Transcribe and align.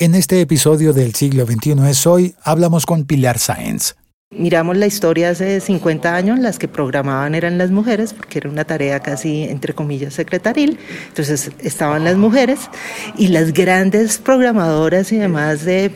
En 0.00 0.14
este 0.14 0.40
episodio 0.40 0.92
del 0.92 1.16
siglo 1.16 1.44
XXI 1.44 1.74
es 1.90 2.06
hoy, 2.06 2.36
hablamos 2.44 2.86
con 2.86 3.04
Pilar 3.04 3.40
Sáenz. 3.40 3.96
Miramos 4.30 4.76
la 4.76 4.86
historia 4.86 5.30
hace 5.30 5.58
50 5.58 6.14
años, 6.14 6.38
las 6.38 6.60
que 6.60 6.68
programaban 6.68 7.34
eran 7.34 7.58
las 7.58 7.72
mujeres, 7.72 8.14
porque 8.14 8.38
era 8.38 8.48
una 8.48 8.64
tarea 8.64 9.00
casi, 9.00 9.42
entre 9.42 9.74
comillas, 9.74 10.14
secretaril. 10.14 10.78
Entonces 11.08 11.50
estaban 11.58 12.04
las 12.04 12.16
mujeres 12.16 12.70
y 13.16 13.26
las 13.26 13.52
grandes 13.52 14.18
programadoras 14.18 15.10
y 15.10 15.16
demás 15.16 15.64
de 15.64 15.90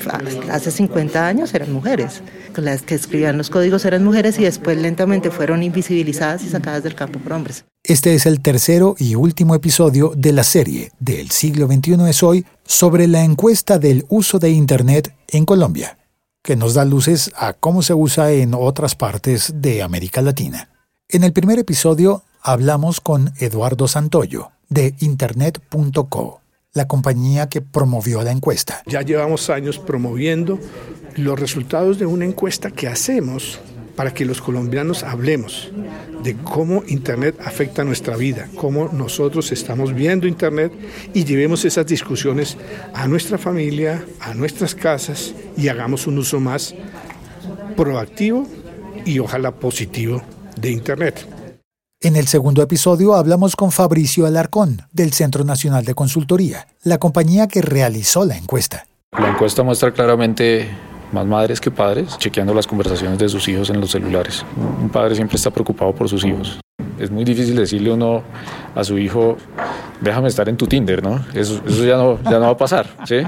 hace 0.50 0.72
50 0.72 1.24
años 1.24 1.54
eran 1.54 1.72
mujeres. 1.72 2.22
Las 2.56 2.82
que 2.82 2.96
escribían 2.96 3.38
los 3.38 3.50
códigos 3.50 3.84
eran 3.84 4.02
mujeres 4.02 4.36
y 4.40 4.42
después 4.42 4.76
lentamente 4.78 5.30
fueron 5.30 5.62
invisibilizadas 5.62 6.42
y 6.42 6.48
sacadas 6.48 6.82
del 6.82 6.96
campo 6.96 7.20
por 7.20 7.34
hombres. 7.34 7.64
Este 7.84 8.14
es 8.14 8.26
el 8.26 8.40
tercero 8.40 8.94
y 8.96 9.16
último 9.16 9.56
episodio 9.56 10.12
de 10.16 10.32
la 10.32 10.44
serie 10.44 10.92
del 11.00 11.30
siglo 11.30 11.66
XXI 11.66 12.08
es 12.08 12.22
hoy 12.22 12.46
sobre 12.64 13.08
la 13.08 13.24
encuesta 13.24 13.80
del 13.80 14.06
uso 14.08 14.38
de 14.38 14.50
Internet 14.50 15.12
en 15.28 15.44
Colombia 15.44 15.98
que 16.42 16.54
nos 16.54 16.74
da 16.74 16.84
luces 16.84 17.32
a 17.36 17.54
cómo 17.54 17.82
se 17.82 17.94
usa 17.94 18.30
en 18.30 18.54
otras 18.54 18.94
partes 18.94 19.52
de 19.56 19.82
América 19.82 20.22
Latina. 20.22 20.68
En 21.08 21.24
el 21.24 21.32
primer 21.32 21.58
episodio 21.58 22.22
hablamos 22.40 23.00
con 23.00 23.32
Eduardo 23.38 23.88
Santoyo, 23.88 24.50
de 24.68 24.94
Internet.co, 25.00 26.40
la 26.72 26.86
compañía 26.86 27.48
que 27.48 27.62
promovió 27.62 28.22
la 28.22 28.32
encuesta. 28.32 28.82
Ya 28.86 29.02
llevamos 29.02 29.50
años 29.50 29.78
promoviendo 29.80 30.58
los 31.16 31.38
resultados 31.38 31.98
de 31.98 32.06
una 32.06 32.24
encuesta 32.24 32.70
que 32.70 32.88
hacemos 32.88 33.60
para 33.96 34.14
que 34.14 34.24
los 34.24 34.40
colombianos 34.40 35.02
hablemos 35.02 35.70
de 36.22 36.36
cómo 36.36 36.82
Internet 36.86 37.36
afecta 37.44 37.84
nuestra 37.84 38.16
vida, 38.16 38.48
cómo 38.56 38.88
nosotros 38.92 39.52
estamos 39.52 39.92
viendo 39.92 40.26
Internet 40.26 40.72
y 41.14 41.24
llevemos 41.24 41.64
esas 41.64 41.86
discusiones 41.86 42.56
a 42.94 43.06
nuestra 43.08 43.38
familia, 43.38 44.04
a 44.20 44.34
nuestras 44.34 44.74
casas 44.74 45.34
y 45.56 45.68
hagamos 45.68 46.06
un 46.06 46.18
uso 46.18 46.40
más 46.40 46.74
proactivo 47.76 48.46
y 49.04 49.18
ojalá 49.18 49.52
positivo 49.52 50.22
de 50.60 50.70
Internet. 50.70 51.26
En 52.00 52.16
el 52.16 52.26
segundo 52.26 52.62
episodio 52.62 53.14
hablamos 53.14 53.54
con 53.54 53.70
Fabricio 53.70 54.26
Alarcón, 54.26 54.82
del 54.90 55.12
Centro 55.12 55.44
Nacional 55.44 55.84
de 55.84 55.94
Consultoría, 55.94 56.66
la 56.82 56.98
compañía 56.98 57.46
que 57.46 57.62
realizó 57.62 58.24
la 58.24 58.36
encuesta. 58.36 58.86
La 59.16 59.28
encuesta 59.30 59.62
muestra 59.62 59.92
claramente 59.92 60.68
más 61.12 61.26
madres 61.26 61.60
que 61.60 61.70
padres, 61.70 62.16
chequeando 62.18 62.54
las 62.54 62.66
conversaciones 62.66 63.18
de 63.18 63.28
sus 63.28 63.46
hijos 63.48 63.70
en 63.70 63.80
los 63.80 63.90
celulares. 63.90 64.44
Un 64.56 64.88
padre 64.88 65.14
siempre 65.14 65.36
está 65.36 65.50
preocupado 65.50 65.94
por 65.94 66.08
sus 66.08 66.24
hijos. 66.24 66.58
Es 66.98 67.10
muy 67.10 67.24
difícil 67.24 67.56
decirle 67.56 67.92
uno 67.92 68.22
a 68.74 68.84
su 68.84 68.98
hijo, 68.98 69.36
déjame 70.00 70.28
estar 70.28 70.48
en 70.48 70.56
tu 70.56 70.66
Tinder, 70.66 71.02
¿no? 71.02 71.24
Eso, 71.34 71.60
eso 71.66 71.84
ya, 71.84 71.96
no, 71.96 72.22
ya 72.22 72.38
no 72.38 72.40
va 72.40 72.50
a 72.50 72.56
pasar, 72.56 72.86
¿sí? 73.04 73.18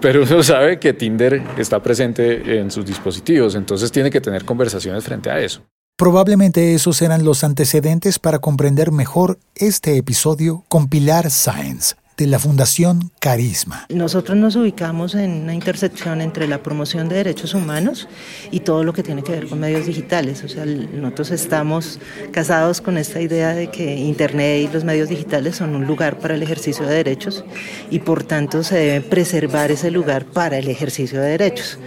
Pero 0.00 0.22
uno 0.22 0.42
sabe 0.42 0.78
que 0.78 0.92
Tinder 0.92 1.42
está 1.56 1.82
presente 1.82 2.58
en 2.58 2.70
sus 2.70 2.84
dispositivos, 2.84 3.54
entonces 3.54 3.90
tiene 3.90 4.10
que 4.10 4.20
tener 4.20 4.44
conversaciones 4.44 5.04
frente 5.04 5.30
a 5.30 5.38
eso. 5.38 5.62
Probablemente 5.96 6.74
esos 6.74 7.00
eran 7.02 7.24
los 7.24 7.44
antecedentes 7.44 8.18
para 8.18 8.40
comprender 8.40 8.90
mejor 8.90 9.38
este 9.54 9.96
episodio 9.96 10.64
con 10.68 10.88
Pilar 10.88 11.30
Science 11.30 11.94
de 12.16 12.26
la 12.26 12.38
Fundación 12.38 13.10
Carisma. 13.18 13.86
Nosotros 13.88 14.36
nos 14.36 14.54
ubicamos 14.56 15.14
en 15.14 15.42
una 15.42 15.54
intersección 15.54 16.20
entre 16.20 16.46
la 16.46 16.62
promoción 16.62 17.08
de 17.08 17.16
derechos 17.16 17.54
humanos 17.54 18.08
y 18.50 18.60
todo 18.60 18.84
lo 18.84 18.92
que 18.92 19.02
tiene 19.02 19.22
que 19.22 19.32
ver 19.32 19.48
con 19.48 19.58
medios 19.58 19.86
digitales. 19.86 20.44
O 20.44 20.48
sea, 20.48 20.64
nosotros 20.64 21.32
estamos 21.32 21.98
casados 22.30 22.80
con 22.80 22.98
esta 22.98 23.20
idea 23.20 23.54
de 23.54 23.68
que 23.68 23.96
Internet 23.96 24.68
y 24.68 24.72
los 24.72 24.84
medios 24.84 25.08
digitales 25.08 25.56
son 25.56 25.74
un 25.74 25.86
lugar 25.86 26.18
para 26.18 26.34
el 26.34 26.42
ejercicio 26.42 26.86
de 26.86 26.94
derechos 26.94 27.44
y 27.90 27.98
por 27.98 28.22
tanto 28.22 28.62
se 28.62 28.76
debe 28.76 29.00
preservar 29.00 29.72
ese 29.72 29.90
lugar 29.90 30.24
para 30.26 30.58
el 30.58 30.68
ejercicio 30.68 31.20
de 31.20 31.30
derechos. 31.30 31.78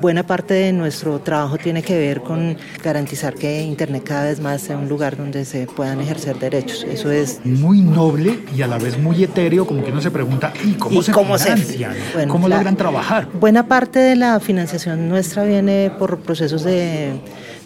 Buena 0.00 0.26
parte 0.26 0.54
de 0.54 0.72
nuestro 0.72 1.20
trabajo 1.20 1.58
tiene 1.58 1.82
que 1.82 1.96
ver 1.96 2.22
con 2.22 2.56
garantizar 2.82 3.34
que 3.34 3.62
Internet 3.62 4.02
cada 4.04 4.24
vez 4.24 4.40
más 4.40 4.62
sea 4.62 4.76
un 4.76 4.88
lugar 4.88 5.16
donde 5.16 5.44
se 5.44 5.66
puedan 5.66 6.00
ejercer 6.00 6.38
derechos. 6.38 6.84
Eso 6.84 7.10
es 7.10 7.44
muy 7.44 7.80
noble 7.80 8.40
y 8.56 8.62
a 8.62 8.66
la 8.66 8.78
vez 8.78 8.98
muy 8.98 9.22
etéreo 9.22 9.66
como 9.66 9.75
que 9.84 9.90
uno 9.90 10.00
se 10.00 10.10
pregunta, 10.10 10.52
¿y 10.64 10.72
cómo 10.74 11.02
se 11.02 11.12
cómo 11.12 11.38
financian? 11.38 11.94
¿Cómo 12.28 12.48
logran 12.48 12.76
trabajar? 12.76 13.28
Buena 13.32 13.66
parte 13.66 13.98
de 13.98 14.16
la 14.16 14.40
financiación 14.40 15.08
nuestra 15.08 15.44
viene 15.44 15.90
por 15.98 16.18
procesos 16.18 16.64
de, 16.64 17.12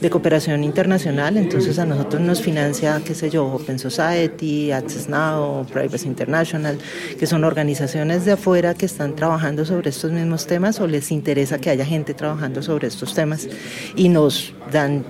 de, 0.01 0.11
cooperación 0.11 0.65
internacional, 0.65 1.37
entonces 1.37 1.79
a 1.79 1.87
nosotros 1.87 2.21
nos 2.23 2.41
financia, 2.41 3.01
qué 3.05 3.15
sé 3.15 3.31
yo, 3.31 3.47
Open 3.47 3.79
Society, 3.79 4.73
Access 4.73 5.09
Now, 5.09 5.67
Privacy 5.67 6.07
International, 6.07 6.79
que 7.19 7.27
son 7.27 7.45
organizaciones 7.45 8.25
de 8.25 8.33
afuera 8.33 8.75
que 8.75 8.87
están 8.87 9.15
trabajando 9.15 9.65
sobre 9.65 9.91
estos 9.91 10.13
mismos 10.13 10.47
temas 10.47 10.81
o 10.81 10.87
les 10.87 11.11
interesa 11.11 11.59
que 11.59 11.71
haya 11.71 11.85
gente 11.85 12.15
trabajando 12.15 12.63
sobre 12.63 12.89
estos 12.89 13.15
temas 13.15 13.49
y 13.97 14.09
nos 14.09 14.55
dan 14.73 15.05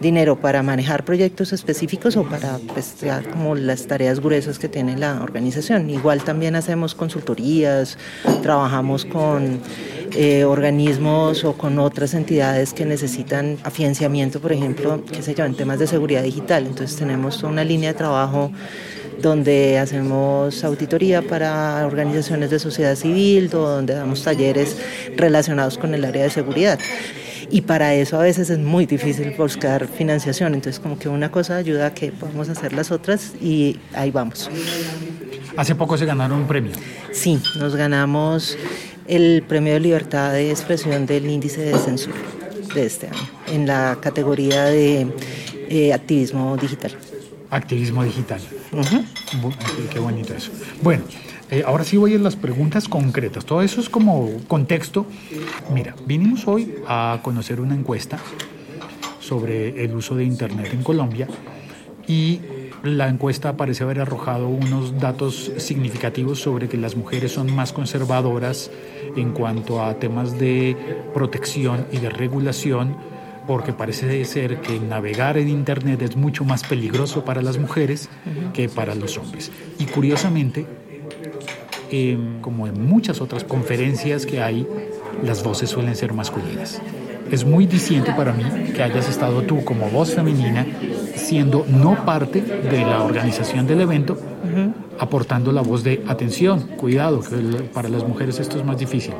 dinero 0.00 0.36
para 0.36 0.62
manejar 0.62 1.04
proyectos 1.04 1.52
específicos 1.52 2.16
o 2.16 2.24
para 2.24 2.58
pues, 2.72 3.00
ya 3.00 3.22
como 3.22 3.54
las 3.54 3.86
tareas 3.86 4.20
gruesas 4.20 4.58
que 4.58 4.68
tiene 4.68 4.96
la 4.96 5.22
organización. 5.22 5.90
Igual 5.90 6.22
también 6.22 6.56
hacemos 6.56 6.94
consultorías, 6.94 7.98
trabajamos 8.42 9.04
con 9.04 9.60
eh, 10.12 10.44
organismos 10.44 11.44
o 11.44 11.54
con 11.54 11.78
otras 11.78 12.14
entidades 12.14 12.72
que 12.72 12.84
necesitan 12.84 13.58
afianciamiento, 13.64 14.40
por 14.40 14.52
ejemplo, 14.52 15.04
qué 15.10 15.22
sé 15.22 15.34
yo, 15.34 15.44
en 15.44 15.54
temas 15.54 15.78
de 15.78 15.86
seguridad 15.86 16.22
digital. 16.22 16.66
Entonces 16.66 16.96
tenemos 16.96 17.42
una 17.42 17.64
línea 17.64 17.92
de 17.92 17.98
trabajo 17.98 18.50
donde 19.20 19.78
hacemos 19.78 20.62
auditoría 20.62 21.22
para 21.22 21.86
organizaciones 21.86 22.50
de 22.50 22.58
sociedad 22.58 22.94
civil, 22.96 23.48
donde 23.48 23.94
damos 23.94 24.22
talleres 24.22 24.76
relacionados 25.16 25.78
con 25.78 25.94
el 25.94 26.04
área 26.04 26.24
de 26.24 26.30
seguridad 26.30 26.78
y 27.50 27.62
para 27.62 27.94
eso 27.94 28.18
a 28.18 28.22
veces 28.22 28.50
es 28.50 28.58
muy 28.58 28.86
difícil 28.86 29.32
buscar 29.36 29.86
financiación, 29.86 30.54
entonces 30.54 30.80
como 30.80 30.98
que 30.98 31.08
una 31.08 31.30
cosa 31.30 31.56
ayuda 31.56 31.86
a 31.86 31.94
que 31.94 32.12
podamos 32.12 32.48
hacer 32.48 32.72
las 32.72 32.90
otras 32.90 33.34
y 33.40 33.78
ahí 33.94 34.10
vamos. 34.10 34.50
Hace 35.56 35.74
poco 35.74 35.96
se 35.96 36.06
ganaron 36.06 36.40
un 36.40 36.46
premio. 36.46 36.72
Sí, 37.12 37.40
nos 37.58 37.76
ganamos 37.76 38.58
el 39.08 39.42
premio 39.42 39.74
de 39.74 39.80
libertad 39.80 40.32
de 40.32 40.50
expresión 40.50 41.06
del 41.06 41.26
índice 41.26 41.60
de 41.62 41.78
censura 41.78 42.16
de 42.74 42.86
este 42.86 43.06
año 43.08 43.28
en 43.46 43.66
la 43.66 43.98
categoría 44.00 44.64
de 44.64 45.06
eh, 45.68 45.92
activismo 45.92 46.56
digital. 46.56 46.92
Activismo 47.50 48.04
digital. 48.04 48.40
Qué 49.92 49.98
bonito 49.98 50.34
eso. 50.34 50.50
Bueno, 50.82 51.04
eh, 51.50 51.62
ahora 51.64 51.84
sí 51.84 51.96
voy 51.96 52.14
a 52.14 52.18
las 52.18 52.36
preguntas 52.36 52.88
concretas. 52.88 53.44
Todo 53.44 53.62
eso 53.62 53.80
es 53.80 53.88
como 53.88 54.30
contexto. 54.48 55.06
Mira, 55.72 55.94
vinimos 56.04 56.46
hoy 56.48 56.74
a 56.88 57.20
conocer 57.22 57.60
una 57.60 57.74
encuesta 57.74 58.18
sobre 59.20 59.84
el 59.84 59.94
uso 59.94 60.16
de 60.16 60.24
Internet 60.24 60.70
en 60.72 60.82
Colombia 60.82 61.28
y 62.06 62.40
la 62.82 63.08
encuesta 63.08 63.56
parece 63.56 63.84
haber 63.84 64.00
arrojado 64.00 64.48
unos 64.48 64.98
datos 64.98 65.52
significativos 65.56 66.40
sobre 66.40 66.68
que 66.68 66.76
las 66.76 66.96
mujeres 66.96 67.32
son 67.32 67.54
más 67.54 67.72
conservadoras 67.72 68.70
en 69.16 69.32
cuanto 69.32 69.82
a 69.82 69.94
temas 69.94 70.38
de 70.38 70.76
protección 71.14 71.86
y 71.92 71.98
de 71.98 72.10
regulación, 72.10 72.96
porque 73.46 73.72
parece 73.72 74.24
ser 74.24 74.60
que 74.60 74.80
navegar 74.80 75.38
en 75.38 75.48
Internet 75.48 76.02
es 76.02 76.16
mucho 76.16 76.44
más 76.44 76.64
peligroso 76.64 77.24
para 77.24 77.42
las 77.42 77.58
mujeres 77.58 78.08
que 78.52 78.68
para 78.68 78.94
los 78.94 79.18
hombres. 79.18 79.50
Y 79.78 79.84
curiosamente, 79.84 80.66
como 82.40 82.66
en 82.66 82.86
muchas 82.86 83.20
otras 83.20 83.44
conferencias 83.44 84.26
que 84.26 84.42
hay, 84.42 84.66
las 85.22 85.42
voces 85.42 85.70
suelen 85.70 85.96
ser 85.96 86.12
masculinas. 86.12 86.80
Es 87.30 87.44
muy 87.44 87.66
diciente 87.66 88.12
para 88.12 88.32
mí 88.32 88.44
que 88.72 88.82
hayas 88.82 89.08
estado 89.08 89.42
tú 89.42 89.64
como 89.64 89.88
voz 89.88 90.14
femenina 90.14 90.66
siendo 91.14 91.66
no 91.68 92.04
parte 92.04 92.40
de 92.40 92.80
la 92.82 93.02
organización 93.02 93.66
del 93.66 93.80
evento, 93.80 94.16
aportando 94.98 95.52
la 95.52 95.62
voz 95.62 95.82
de 95.82 96.04
atención, 96.06 96.60
cuidado, 96.76 97.20
que 97.20 97.36
para 97.74 97.88
las 97.88 98.06
mujeres 98.06 98.38
esto 98.38 98.58
es 98.58 98.64
más 98.64 98.78
difícil. 98.78 99.14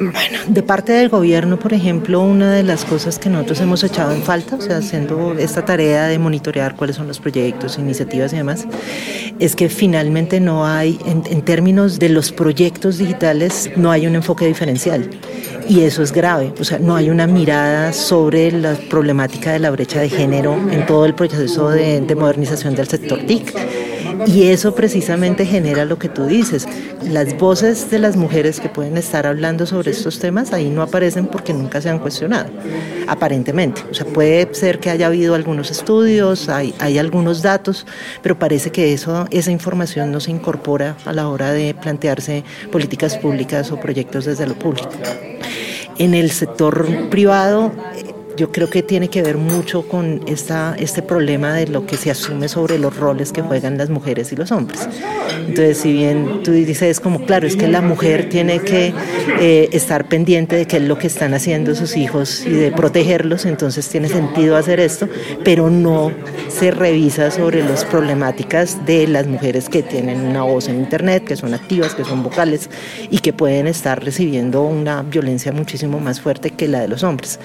Bueno, 0.00 0.38
de 0.46 0.62
parte 0.62 0.92
del 0.92 1.08
gobierno, 1.08 1.58
por 1.58 1.72
ejemplo, 1.72 2.20
una 2.20 2.52
de 2.52 2.62
las 2.62 2.84
cosas 2.84 3.18
que 3.18 3.28
nosotros 3.28 3.60
hemos 3.60 3.82
echado 3.82 4.12
en 4.12 4.22
falta, 4.22 4.54
o 4.54 4.60
sea, 4.60 4.76
haciendo 4.76 5.34
esta 5.36 5.64
tarea 5.64 6.06
de 6.06 6.20
monitorear 6.20 6.76
cuáles 6.76 6.94
son 6.94 7.08
los 7.08 7.18
proyectos, 7.18 7.78
iniciativas 7.78 8.32
y 8.32 8.36
demás, 8.36 8.66
es 9.40 9.56
que 9.56 9.68
finalmente 9.68 10.38
no 10.38 10.66
hay, 10.66 11.00
en, 11.04 11.42
términos 11.42 11.98
de 11.98 12.10
los 12.10 12.30
proyectos 12.30 12.98
digitales, 12.98 13.70
no 13.74 13.90
hay 13.90 14.06
un 14.06 14.14
enfoque 14.14 14.46
diferencial. 14.46 15.10
Y 15.68 15.80
eso 15.80 16.02
es 16.02 16.12
grave, 16.12 16.52
o 16.60 16.64
sea, 16.64 16.78
no 16.78 16.94
hay 16.94 17.10
una 17.10 17.26
mirada 17.26 17.92
sobre 17.92 18.52
la 18.52 18.74
problemática 18.88 19.52
de 19.52 19.58
la 19.58 19.70
brecha 19.70 20.00
de 20.00 20.08
género 20.08 20.56
en 20.70 20.86
todo 20.86 21.06
el 21.06 21.14
proceso 21.14 21.70
de 21.70 22.14
modernización 22.14 22.74
del 22.76 22.86
sector 22.86 23.18
TIC 23.26 23.87
Y 24.26 24.44
eso 24.48 24.74
precisamente 24.74 25.46
genera 25.46 25.84
lo 25.84 25.98
que 25.98 26.08
tú 26.08 26.26
dices. 26.26 26.66
Las 27.02 27.36
voces 27.38 27.90
de 27.90 27.98
las 27.98 28.16
mujeres 28.16 28.60
que 28.60 28.68
pueden 28.68 28.96
estar 28.96 29.26
hablando 29.26 29.66
sobre 29.66 29.90
estos 29.90 30.18
temas 30.18 30.52
ahí 30.52 30.68
no 30.68 30.82
aparecen 30.82 31.26
porque 31.26 31.52
nunca 31.52 31.80
se 31.80 31.88
han 31.88 31.98
cuestionado, 31.98 32.50
aparentemente. 33.06 33.82
O 33.90 33.94
sea, 33.94 34.06
puede 34.06 34.52
ser 34.54 34.80
que 34.80 34.90
haya 34.90 35.06
habido 35.06 35.34
algunos 35.34 35.70
estudios, 35.70 36.48
hay, 36.48 36.74
hay 36.78 36.98
algunos 36.98 37.42
datos, 37.42 37.86
pero 38.22 38.38
parece 38.38 38.70
que 38.70 38.92
eso, 38.92 39.26
esa 39.30 39.50
información 39.50 40.10
no 40.12 40.20
se 40.20 40.30
incorpora 40.30 40.96
a 41.04 41.12
la 41.12 41.28
hora 41.28 41.52
de 41.52 41.74
plantearse 41.74 42.44
políticas 42.70 43.16
públicas 43.16 43.70
o 43.72 43.80
proyectos 43.80 44.24
desde 44.24 44.46
lo 44.46 44.54
público. 44.54 44.90
En 45.98 46.14
el 46.14 46.30
sector 46.30 47.08
privado 47.10 47.72
yo 48.38 48.52
creo 48.52 48.70
que 48.70 48.84
tiene 48.84 49.08
que 49.08 49.20
ver 49.20 49.36
mucho 49.36 49.82
con 49.88 50.22
esta, 50.28 50.76
este 50.78 51.02
problema 51.02 51.54
de 51.54 51.66
lo 51.66 51.86
que 51.86 51.96
se 51.96 52.10
asume 52.10 52.48
sobre 52.48 52.78
los 52.78 52.96
roles 52.96 53.32
que 53.32 53.42
juegan 53.42 53.76
las 53.76 53.90
mujeres 53.90 54.32
y 54.32 54.36
los 54.36 54.52
hombres. 54.52 54.88
Entonces, 55.40 55.78
si 55.78 55.92
bien 55.92 56.44
tú 56.44 56.52
dices 56.52 57.00
como, 57.00 57.26
claro, 57.26 57.48
es 57.48 57.56
que 57.56 57.66
la 57.66 57.80
mujer 57.80 58.28
tiene 58.28 58.60
que 58.60 58.94
eh, 59.40 59.68
estar 59.72 60.08
pendiente 60.08 60.54
de 60.54 60.66
qué 60.66 60.76
es 60.76 60.84
lo 60.84 60.98
que 60.98 61.08
están 61.08 61.34
haciendo 61.34 61.74
sus 61.74 61.96
hijos 61.96 62.46
y 62.46 62.50
de 62.50 62.70
protegerlos, 62.70 63.44
entonces 63.44 63.88
tiene 63.88 64.08
sentido 64.08 64.56
hacer 64.56 64.78
esto, 64.78 65.08
pero 65.42 65.68
no 65.68 66.12
se 66.48 66.70
revisa 66.70 67.32
sobre 67.32 67.64
las 67.64 67.84
problemáticas 67.84 68.86
de 68.86 69.08
las 69.08 69.26
mujeres 69.26 69.68
que 69.68 69.82
tienen 69.82 70.20
una 70.20 70.44
voz 70.44 70.68
en 70.68 70.76
Internet, 70.76 71.24
que 71.24 71.34
son 71.34 71.54
activas, 71.54 71.96
que 71.96 72.04
son 72.04 72.22
vocales 72.22 72.70
y 73.10 73.18
que 73.18 73.32
pueden 73.32 73.66
estar 73.66 74.02
recibiendo 74.04 74.62
una 74.62 75.02
violencia 75.02 75.50
muchísimo 75.50 75.98
más 75.98 76.20
fuerte 76.20 76.50
que 76.50 76.68
la 76.68 76.80
de 76.80 76.88
los 76.88 77.02
hombres. 77.02 77.40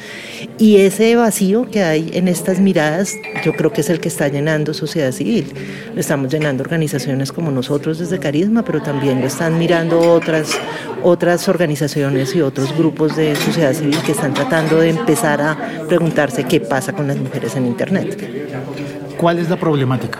Y 0.59 0.82
ese 0.87 1.15
vacío 1.15 1.69
que 1.69 1.83
hay 1.83 2.11
en 2.13 2.27
estas 2.27 2.59
miradas, 2.59 3.17
yo 3.43 3.53
creo 3.53 3.71
que 3.71 3.81
es 3.81 3.89
el 3.89 3.99
que 3.99 4.07
está 4.07 4.27
llenando 4.27 4.73
sociedad 4.73 5.11
civil. 5.11 5.53
Lo 5.93 5.99
estamos 5.99 6.31
llenando 6.31 6.63
organizaciones 6.63 7.31
como 7.31 7.51
nosotros 7.51 7.99
desde 7.99 8.19
Carisma, 8.19 8.63
pero 8.63 8.81
también 8.81 9.21
lo 9.21 9.27
están 9.27 9.57
mirando 9.57 9.99
otras, 9.99 10.57
otras 11.03 11.47
organizaciones 11.47 12.35
y 12.35 12.41
otros 12.41 12.75
grupos 12.77 13.15
de 13.15 13.35
sociedad 13.35 13.73
civil 13.73 13.97
que 14.05 14.13
están 14.13 14.33
tratando 14.33 14.77
de 14.77 14.89
empezar 14.89 15.41
a 15.41 15.85
preguntarse 15.87 16.43
qué 16.45 16.59
pasa 16.59 16.93
con 16.93 17.07
las 17.07 17.17
mujeres 17.17 17.55
en 17.55 17.65
Internet. 17.65 19.15
¿Cuál 19.17 19.39
es 19.39 19.49
la 19.49 19.57
problemática? 19.57 20.19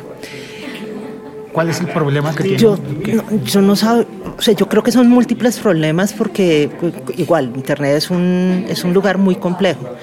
¿Cuál 1.51 1.69
es 1.69 1.79
el 1.79 1.87
problema 1.87 2.33
que 2.33 2.43
tiene? 2.43 2.57
Yo, 2.57 2.77
yo 3.45 3.61
no 3.61 3.75
sé, 3.75 3.85
o 3.85 4.41
sea, 4.41 4.55
yo 4.55 4.67
creo 4.67 4.81
que 4.81 4.91
son 4.91 5.07
múltiples 5.07 5.59
problemas 5.59 6.11
porque 6.11 6.69
igual 7.15 7.51
Internet 7.55 7.95
es 7.95 8.09
un, 8.09 8.65
es 8.67 8.83
un 8.83 8.93
lugar 8.93 9.19
muy 9.19 9.35
complejo 9.35 9.95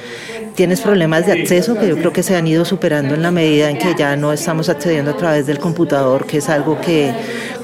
tienes 0.61 0.83
problemas 0.83 1.25
de 1.25 1.33
acceso 1.33 1.75
que 1.79 1.89
yo 1.89 1.97
creo 1.97 2.13
que 2.13 2.23
se 2.23 2.37
han 2.37 2.47
ido 2.47 2.67
superando 2.67 3.15
en 3.15 3.23
la 3.23 3.31
medida 3.31 3.71
en 3.71 3.79
que 3.79 3.95
ya 3.99 4.15
no 4.15 4.31
estamos 4.31 4.69
accediendo 4.69 5.13
a 5.13 5.17
través 5.17 5.47
del 5.47 5.59
computador, 5.59 6.27
que 6.27 6.37
es 6.37 6.51
algo 6.51 6.79
que 6.79 7.15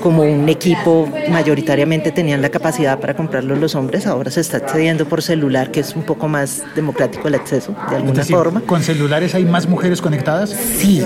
como 0.07 0.23
un 0.23 0.49
equipo 0.49 1.09
mayoritariamente 1.33 2.13
tenían 2.13 2.41
la 2.41 2.49
capacidad 2.49 3.01
para 3.01 3.17
comprarlo 3.17 3.57
los 3.57 3.75
hombres, 3.75 4.07
ahora 4.07 4.31
se 4.31 4.41
está 4.41 4.59
accediendo 4.59 5.05
por 5.09 5.21
celular, 5.21 5.73
que 5.73 5.81
es 5.81 5.97
un 5.97 6.05
poco 6.05 6.29
más 6.29 6.63
democrático 6.77 7.27
el 7.27 7.35
acceso, 7.35 7.75
de 7.91 7.97
alguna 7.97 8.25
forma. 8.25 8.61
¿Con 8.61 8.85
celulares 8.85 9.35
hay 9.35 9.45
más 9.45 9.69
mujeres 9.69 10.01
conectadas? 10.01 10.51
Sí, 10.51 11.03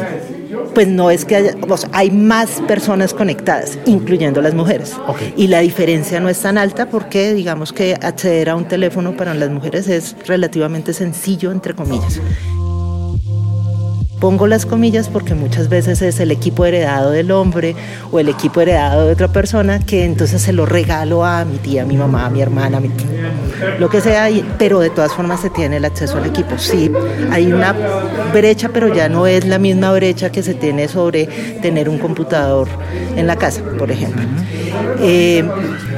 pues 0.75 0.87
no 0.87 1.11
es 1.11 1.25
que 1.25 1.37
haya, 1.37 1.55
hay 1.93 2.11
más 2.11 2.61
personas 2.69 3.15
conectadas, 3.15 3.79
incluyendo 3.87 4.43
las 4.43 4.53
mujeres. 4.53 4.95
Y 5.35 5.47
la 5.47 5.61
diferencia 5.61 6.21
no 6.21 6.29
es 6.29 6.39
tan 6.39 6.59
alta 6.59 6.91
porque 6.91 7.33
digamos 7.33 7.73
que 7.73 7.95
acceder 7.95 8.51
a 8.51 8.55
un 8.55 8.67
teléfono 8.67 9.17
para 9.17 9.33
las 9.33 9.49
mujeres 9.49 9.89
es 9.89 10.15
relativamente 10.27 10.93
sencillo, 10.93 11.53
entre 11.53 11.73
comillas. 11.73 12.21
Pongo 14.21 14.47
las 14.47 14.67
comillas 14.67 15.09
porque 15.09 15.35
muchas 15.35 15.69
veces 15.69 16.03
es 16.03 16.21
el 16.21 16.31
equipo 16.31 16.67
heredado 16.67 17.11
del 17.11 17.31
hombre 17.31 17.75
o 18.13 18.21
el 18.21 18.29
equipo 18.29 18.61
heredado 18.61 19.07
de 19.07 19.13
otra 19.13 19.29
persona 19.29 19.81
que 19.81 20.05
entonces 20.05 20.43
se 20.43 20.53
lo 20.53 20.67
regalo 20.67 21.25
a 21.25 21.45
mi 21.45 21.57
tía, 21.57 21.87
mi 21.87 21.97
mamá, 21.97 22.27
a 22.27 22.31
mi 22.31 22.43
hermana, 22.43 22.81
mi 22.81 22.91
lo 23.79 23.89
que 23.89 24.01
sea, 24.01 24.29
pero 24.59 24.81
de 24.81 24.91
todas 24.91 25.13
formas 25.13 25.41
se 25.41 25.51
tiene 25.51 25.77
el 25.79 25.85
acceso 25.85 26.19
al 26.19 26.27
equipo. 26.27 26.59
Sí, 26.59 26.91
hay 27.31 27.53
una 27.53 27.75
brecha, 28.33 28.71
pero 28.73 28.93
ya 28.93 29.09
no 29.09 29.27
es 29.27 29.47
la 29.47 29.59
misma 29.59 29.93
brecha 29.93 30.31
que 30.31 30.43
se 30.43 30.55
tiene 30.55 30.89
sobre 30.89 31.27
tener 31.63 31.89
un 31.89 31.99
computador 31.99 32.69
en 33.17 33.27
la 33.27 33.37
casa, 33.37 33.63
por 33.79 33.91
ejemplo. 33.91 34.23
Eh, 35.01 35.45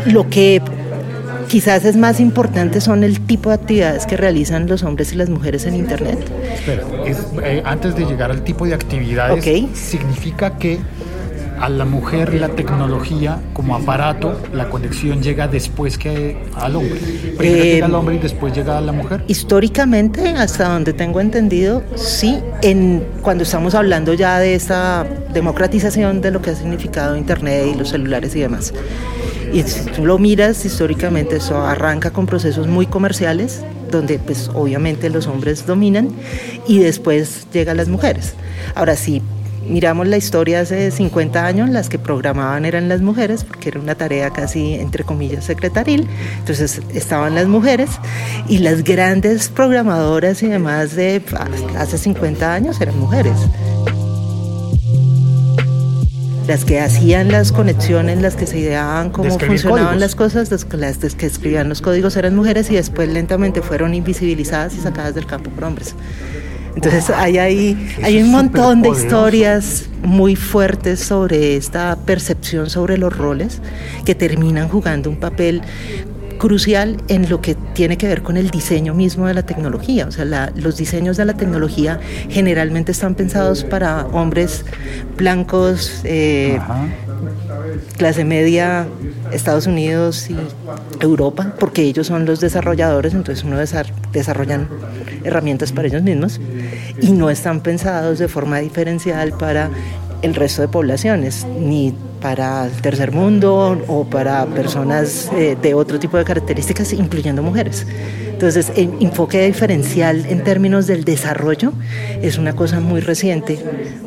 lo 0.06 0.28
que 0.28 0.62
quizás 1.52 1.84
es 1.84 1.98
más 1.98 2.18
importante 2.18 2.80
son 2.80 3.04
el 3.04 3.20
tipo 3.20 3.50
de 3.50 3.56
actividades 3.56 4.06
que 4.06 4.16
realizan 4.16 4.66
los 4.68 4.82
hombres 4.84 5.12
y 5.12 5.16
las 5.16 5.28
mujeres 5.28 5.66
en 5.66 5.76
Internet. 5.76 6.18
Espera, 6.50 6.82
eh, 7.44 7.62
antes 7.66 7.94
de 7.94 8.06
llegar 8.06 8.30
al 8.30 8.42
tipo 8.42 8.64
de 8.64 8.72
actividades, 8.72 9.44
significa 9.74 10.56
que 10.56 10.78
a 11.60 11.68
la 11.68 11.84
mujer 11.84 12.32
la 12.32 12.48
tecnología 12.48 13.38
como 13.52 13.76
aparato, 13.76 14.40
la 14.54 14.70
conexión 14.70 15.22
llega 15.22 15.46
después 15.46 15.98
que 15.98 16.38
al 16.54 16.74
hombre. 16.74 16.98
Primero 17.36 17.64
llega 17.64 17.84
al 17.84 17.94
hombre 17.96 18.14
y 18.14 18.18
después 18.18 18.54
llega 18.54 18.78
a 18.78 18.80
la 18.80 18.92
mujer. 18.92 19.22
Históricamente, 19.28 20.30
hasta 20.30 20.70
donde 20.70 20.94
tengo 20.94 21.20
entendido, 21.20 21.82
sí, 21.96 22.38
en, 22.62 23.04
cuando 23.20 23.44
estamos 23.44 23.74
hablando 23.74 24.14
ya 24.14 24.38
de 24.38 24.54
esta 24.54 25.06
democratización 25.34 26.22
de 26.22 26.30
lo 26.30 26.40
que 26.40 26.48
ha 26.48 26.54
significado 26.54 27.14
Internet 27.14 27.66
y 27.74 27.78
los 27.78 27.90
celulares 27.90 28.34
y 28.36 28.40
demás. 28.40 28.72
Y 29.52 29.62
si 29.64 29.84
tú 29.90 30.06
lo 30.06 30.18
miras 30.18 30.64
históricamente, 30.64 31.36
eso 31.36 31.60
arranca 31.60 32.10
con 32.10 32.26
procesos 32.26 32.68
muy 32.68 32.86
comerciales, 32.86 33.62
donde 33.90 34.18
pues 34.18 34.50
obviamente 34.54 35.10
los 35.10 35.26
hombres 35.26 35.66
dominan, 35.66 36.08
y 36.66 36.78
después 36.78 37.46
llegan 37.52 37.76
las 37.76 37.88
mujeres. 37.88 38.32
Ahora 38.74 38.96
sí, 38.96 39.20
miramos 39.68 40.06
la 40.08 40.16
historia 40.16 40.60
hace 40.60 40.90
50 40.90 41.44
años, 41.44 41.68
las 41.68 41.90
que 41.90 41.98
programaban 41.98 42.64
eran 42.64 42.88
las 42.88 43.02
mujeres, 43.02 43.44
porque 43.44 43.68
era 43.68 43.80
una 43.80 43.94
tarea 43.94 44.30
casi, 44.30 44.74
entre 44.74 45.04
comillas, 45.04 45.44
secretaril. 45.44 46.08
Entonces 46.38 46.80
estaban 46.94 47.34
las 47.34 47.46
mujeres 47.46 47.90
y 48.48 48.58
las 48.58 48.82
grandes 48.82 49.48
programadoras 49.48 50.42
y 50.42 50.46
demás 50.46 50.96
de 50.96 51.22
hace 51.76 51.98
50 51.98 52.54
años 52.54 52.80
eran 52.80 52.98
mujeres 52.98 53.36
las 56.52 56.66
que 56.66 56.80
hacían 56.80 57.32
las 57.32 57.50
conexiones, 57.50 58.20
las 58.20 58.36
que 58.36 58.46
se 58.46 58.58
ideaban 58.58 59.08
cómo 59.08 59.38
funcionaban 59.38 59.98
las 59.98 60.14
cosas, 60.14 60.50
las, 60.50 60.66
que 61.14 61.24
escribían 61.24 61.70
los 61.70 61.80
códigos 61.80 62.14
eran 62.18 62.36
mujeres 62.36 62.70
y 62.70 62.74
después 62.74 63.08
lentamente 63.08 63.62
fueron 63.62 63.94
invisibilizadas 63.94 64.74
y 64.74 64.80
sacadas 64.80 65.14
del 65.14 65.24
campo 65.24 65.48
por 65.48 65.64
hombres. 65.64 65.94
Entonces 66.76 67.08
hay, 67.08 67.38
hay, 67.38 67.94
hay 68.02 68.22
un 68.22 68.30
montón 68.30 68.82
de 68.82 68.90
historias 68.90 69.86
muy 70.02 70.36
fuertes 70.36 71.00
sobre 71.00 71.56
esta 71.56 71.96
percepción 72.04 72.68
sobre 72.68 72.98
los 72.98 73.16
roles 73.16 73.62
que 74.04 74.14
terminan 74.14 74.68
jugando 74.68 75.08
un 75.08 75.16
papel 75.16 75.62
crucial 76.42 76.96
en 77.06 77.30
lo 77.30 77.40
que 77.40 77.54
tiene 77.54 77.96
que 77.96 78.08
ver 78.08 78.24
con 78.24 78.36
el 78.36 78.50
diseño 78.50 78.94
mismo 78.94 79.28
de 79.28 79.34
la 79.34 79.44
tecnología. 79.44 80.06
O 80.08 80.10
sea, 80.10 80.50
los 80.56 80.76
diseños 80.76 81.16
de 81.16 81.24
la 81.24 81.34
tecnología 81.34 82.00
generalmente 82.28 82.90
están 82.90 83.14
pensados 83.14 83.62
para 83.62 84.06
hombres 84.06 84.64
blancos, 85.16 86.00
eh, 86.02 86.58
clase 87.96 88.24
media, 88.24 88.88
Estados 89.30 89.68
Unidos 89.68 90.30
y 90.30 90.36
Europa, 90.98 91.54
porque 91.60 91.82
ellos 91.82 92.08
son 92.08 92.26
los 92.26 92.40
desarrolladores, 92.40 93.14
entonces 93.14 93.44
uno 93.44 93.56
desarrollan 94.12 94.68
herramientas 95.22 95.70
para 95.70 95.86
ellos 95.86 96.02
mismos 96.02 96.40
y 97.00 97.12
no 97.12 97.30
están 97.30 97.60
pensados 97.60 98.18
de 98.18 98.26
forma 98.26 98.58
diferencial 98.58 99.30
para 99.30 99.70
el 100.22 100.34
resto 100.34 100.60
de 100.60 100.66
poblaciones, 100.66 101.46
ni 101.60 101.94
para 102.22 102.66
el 102.66 102.80
tercer 102.80 103.10
mundo 103.10 103.82
o 103.88 104.04
para 104.04 104.46
personas 104.46 105.30
eh, 105.36 105.56
de 105.60 105.74
otro 105.74 105.98
tipo 105.98 106.16
de 106.16 106.24
características, 106.24 106.92
incluyendo 106.92 107.42
mujeres. 107.42 107.86
Entonces, 108.42 108.72
el 108.74 108.90
enfoque 108.98 109.46
diferencial 109.46 110.26
en 110.26 110.42
términos 110.42 110.88
del 110.88 111.04
desarrollo 111.04 111.72
es 112.22 112.38
una 112.38 112.54
cosa 112.54 112.80
muy 112.80 113.00
reciente 113.00 113.56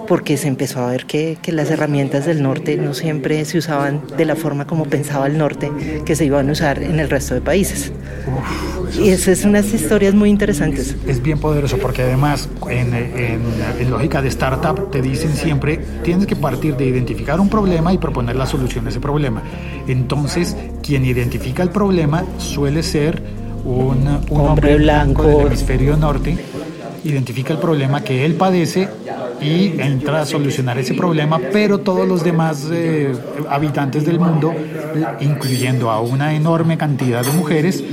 porque 0.10 0.36
se 0.36 0.50
empezó 0.50 0.82
a 0.82 0.92
ver 0.92 1.06
que, 1.06 1.38
que, 1.42 1.54
las 1.54 1.72
herramientas 1.72 2.26
del 2.26 2.44
norte 2.44 2.76
no 2.76 2.94
siempre 2.94 3.46
se 3.46 3.60
usaban 3.60 4.02
de 4.18 4.26
la 4.26 4.36
forma 4.36 4.68
como 4.68 4.84
pensaba 4.88 5.28
el 5.28 5.38
norte 5.38 5.72
que 6.04 6.18
se 6.18 6.26
iban 6.26 6.50
a 6.50 6.52
usar 6.52 6.84
en 6.84 7.00
el 7.00 7.10
resto 7.10 7.34
de 7.34 7.40
países. 7.40 7.94
y 9.02 9.08
esas 9.08 9.40
son 9.40 9.52
unas 9.52 9.74
historias 9.74 10.14
muy 10.14 10.30
interesantes. 10.30 10.98
Es, 11.08 11.24
bien 11.24 11.40
poderoso 11.40 11.78
porque 11.78 12.02
además 12.02 12.50
en, 12.70 12.94
en, 12.94 13.42
en, 13.80 13.90
lógica 13.90 14.22
de 14.22 14.28
startup 14.28 14.92
te 14.92 15.02
dicen 15.02 15.34
siempre 15.34 15.80
tienes 16.04 16.28
que 16.28 16.36
partir 16.36 16.76
de 16.76 16.88
identificar 16.88 17.40
un 17.40 17.48
problema 17.48 17.94
y 17.94 18.00
proponer 18.00 18.36
la 18.36 18.46
solución 18.46 18.86
a 18.86 18.90
ese 18.90 19.00
problema. 19.00 19.42
Entonces, 19.88 20.58
quien 20.84 21.06
identifica 21.06 21.64
el 21.64 21.70
problema 21.70 22.26
suele 22.38 22.84
ser 22.84 23.45
un, 23.66 24.20
un 24.30 24.42
hombre, 24.42 24.78
blanco 24.78 25.24
del 25.24 25.48
hemisferio 25.48 25.98
norte 25.98 26.38
identifica 27.04 27.54
el 27.54 27.60
problema 27.60 28.04
que 28.04 28.26
él 28.26 28.36
padece 28.36 28.90
y 29.42 29.80
entra 29.80 30.22
a 30.22 30.26
solucionar 30.26 30.78
ese 30.80 30.94
problema, 30.94 31.40
pero 31.52 31.80
todos 31.80 32.08
los 32.08 32.24
demás 32.24 32.68
eh, 32.72 33.14
habitantes 33.50 34.06
del 34.06 34.20
mundo, 34.20 34.54
incluyendo 35.20 35.92
a 35.92 36.02
una 36.02 36.34
enorme 36.34 36.78
cantidad 36.78 37.24
de 37.24 37.32
mujeres, 37.32 37.84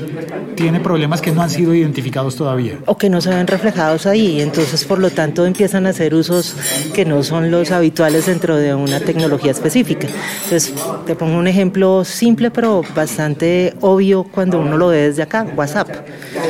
tiene 0.62 0.78
problemas 0.78 1.20
que 1.20 1.32
no 1.32 1.42
han 1.42 1.50
sido 1.50 1.74
identificados 1.74 2.36
todavía. 2.36 2.78
O 2.86 2.96
que 2.96 3.10
no 3.10 3.20
se 3.20 3.30
ven 3.30 3.48
reflejados 3.48 4.06
ahí, 4.06 4.40
entonces 4.40 4.84
por 4.84 5.00
lo 5.00 5.10
tanto 5.10 5.44
empiezan 5.44 5.86
a 5.86 5.88
hacer 5.88 6.14
usos 6.14 6.54
que 6.94 7.04
no 7.04 7.24
son 7.24 7.50
los 7.50 7.72
habituales 7.72 8.26
dentro 8.26 8.54
de 8.54 8.72
una 8.72 9.00
tecnología 9.00 9.50
específica. 9.50 10.06
Entonces 10.44 10.72
te 11.04 11.16
pongo 11.16 11.36
un 11.36 11.48
ejemplo 11.48 12.04
simple 12.04 12.52
pero 12.52 12.84
bastante 12.94 13.74
obvio 13.80 14.22
cuando 14.22 14.60
uno 14.60 14.78
lo 14.78 14.88
ve 14.88 15.08
desde 15.08 15.24
acá, 15.24 15.44
WhatsApp. 15.56 15.88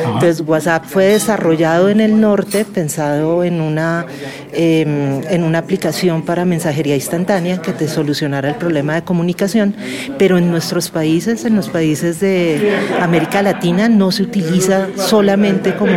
Entonces 0.05 0.43
WhatsApp 0.45 0.85
fue 0.85 1.05
desarrollado 1.05 1.89
en 1.89 1.99
el 1.99 2.21
norte 2.21 2.65
pensado 2.65 3.43
en 3.43 3.61
una, 3.61 4.05
em, 4.51 5.23
en 5.27 5.43
una 5.43 5.57
aplicación 5.57 6.21
para 6.21 6.45
mensajería 6.45 6.93
instantánea 6.93 7.63
que 7.63 7.71
te 7.71 7.87
solucionara 7.87 8.49
el 8.49 8.55
problema 8.55 8.93
de 8.93 9.01
comunicación, 9.01 9.75
pero 10.19 10.37
en 10.37 10.51
nuestros 10.51 10.91
países, 10.91 11.45
en 11.45 11.55
los 11.55 11.69
países 11.69 12.19
de 12.19 12.77
América 13.01 13.41
Latina, 13.41 13.89
no 13.89 14.02
se 14.11 14.23
utiliza 14.23 14.87
solamente 14.95 15.75
como 15.75 15.93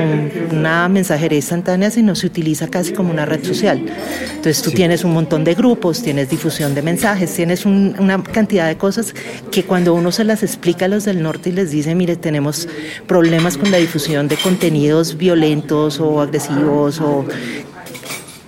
una 0.52 0.88
mensajería 0.88 1.36
instantánea, 1.36 1.90
sino 1.90 2.14
se 2.14 2.26
utiliza 2.26 2.68
casi 2.68 2.92
como 2.92 3.10
una 3.10 3.24
red 3.24 3.44
social. 3.44 3.84
Entonces 4.28 4.62
tú 4.62 4.70
tienes 4.70 5.04
un 5.04 5.12
montón 5.12 5.44
de 5.44 5.54
grupos, 5.54 6.02
tienes 6.02 6.30
difusión 6.30 6.74
de 6.74 6.82
mensajes, 6.82 7.32
tienes 7.34 7.66
una 7.66 8.22
cantidad 8.22 8.68
de 8.68 8.76
cosas 8.76 9.14
que 9.50 9.64
cuando 9.64 9.94
uno 9.94 10.12
se 10.12 10.24
las 10.24 10.42
explica 10.42 10.86
a 10.86 10.88
los 10.88 11.04
del 11.04 11.22
norte 11.22 11.50
y 11.50 11.52
les 11.52 11.70
dice, 11.70 11.94
mire, 11.94 12.16
tenemos 12.16 12.68
problemas 13.06 13.56
con 13.56 13.70
la 13.70 13.78
difusión 13.78 14.28
de 14.28 14.36
contenidos 14.36 15.16
violentos 15.16 16.00
o 16.00 16.20
agresivos 16.20 17.00
o 17.00 17.24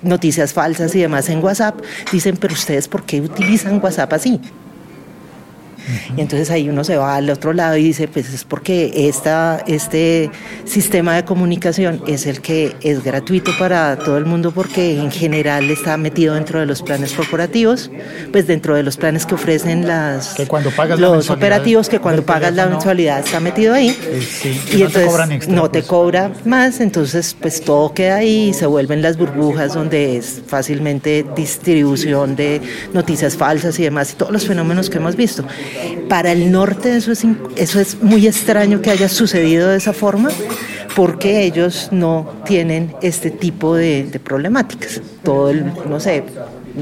noticias 0.02 0.52
falsas 0.52 0.94
y 0.94 1.00
demás 1.00 1.28
en 1.28 1.42
WhatsApp, 1.42 1.80
dicen, 2.12 2.36
pero 2.36 2.54
ustedes, 2.54 2.88
¿por 2.88 3.04
qué 3.04 3.20
utilizan 3.20 3.80
WhatsApp 3.82 4.12
así? 4.12 4.40
Y 6.16 6.20
entonces 6.20 6.50
ahí 6.50 6.68
uno 6.68 6.84
se 6.84 6.96
va 6.96 7.16
al 7.16 7.30
otro 7.30 7.52
lado 7.52 7.76
y 7.76 7.84
dice, 7.84 8.08
pues 8.08 8.32
es 8.32 8.44
porque 8.44 9.08
esta, 9.08 9.62
este 9.66 10.30
sistema 10.64 11.14
de 11.16 11.24
comunicación 11.24 12.02
es 12.06 12.26
el 12.26 12.40
que 12.40 12.74
es 12.82 13.02
gratuito 13.02 13.52
para 13.58 13.96
todo 13.96 14.18
el 14.18 14.26
mundo 14.26 14.52
porque 14.52 14.98
en 14.98 15.10
general 15.10 15.70
está 15.70 15.96
metido 15.96 16.34
dentro 16.34 16.60
de 16.60 16.66
los 16.66 16.82
planes 16.82 17.12
corporativos, 17.12 17.90
pues 18.32 18.46
dentro 18.46 18.74
de 18.74 18.82
los 18.82 18.96
planes 18.96 19.26
que 19.26 19.34
ofrecen 19.34 19.86
las, 19.86 20.36
los 20.98 21.30
operativos, 21.30 21.88
que 21.88 21.98
cuando 21.98 22.22
pagas 22.24 22.54
la 22.54 22.66
mensualidad 22.66 23.20
está 23.20 23.40
metido 23.40 23.74
ahí. 23.74 23.96
Eh, 24.00 24.60
y, 24.72 24.82
entonces 24.82 25.48
no 25.48 25.70
te 25.70 25.80
pues. 25.80 25.86
cobra 25.86 26.32
más, 26.44 26.80
entonces 26.80 27.36
pues 27.40 27.60
todo 27.60 27.92
queda 27.94 28.16
ahí 28.16 28.48
y 28.48 28.54
se 28.54 28.66
vuelven 28.66 29.02
las 29.02 29.16
burbujas 29.16 29.74
donde 29.74 30.16
es 30.16 30.42
fácilmente 30.46 31.24
distribución 31.36 32.36
de 32.36 32.60
noticias 32.92 33.36
falsas 33.36 33.78
y 33.78 33.84
demás 33.84 34.12
y 34.12 34.16
todos 34.16 34.32
los 34.32 34.46
fenómenos 34.46 34.90
que 34.90 34.98
hemos 34.98 35.16
visto. 35.16 35.44
Para 36.08 36.32
el 36.32 36.50
norte 36.50 36.96
eso 36.96 37.12
es, 37.12 37.24
eso 37.56 37.80
es 37.80 38.00
muy 38.02 38.26
extraño 38.26 38.80
que 38.80 38.90
haya 38.90 39.08
sucedido 39.08 39.68
de 39.68 39.76
esa 39.76 39.92
forma 39.92 40.30
porque 40.96 41.44
ellos 41.44 41.88
no 41.92 42.32
tienen 42.44 42.94
este 43.02 43.30
tipo 43.30 43.74
de, 43.74 44.04
de 44.04 44.18
problemáticas. 44.18 45.00
Todo 45.22 45.50
el, 45.50 45.64
no 45.88 46.00
sé, 46.00 46.24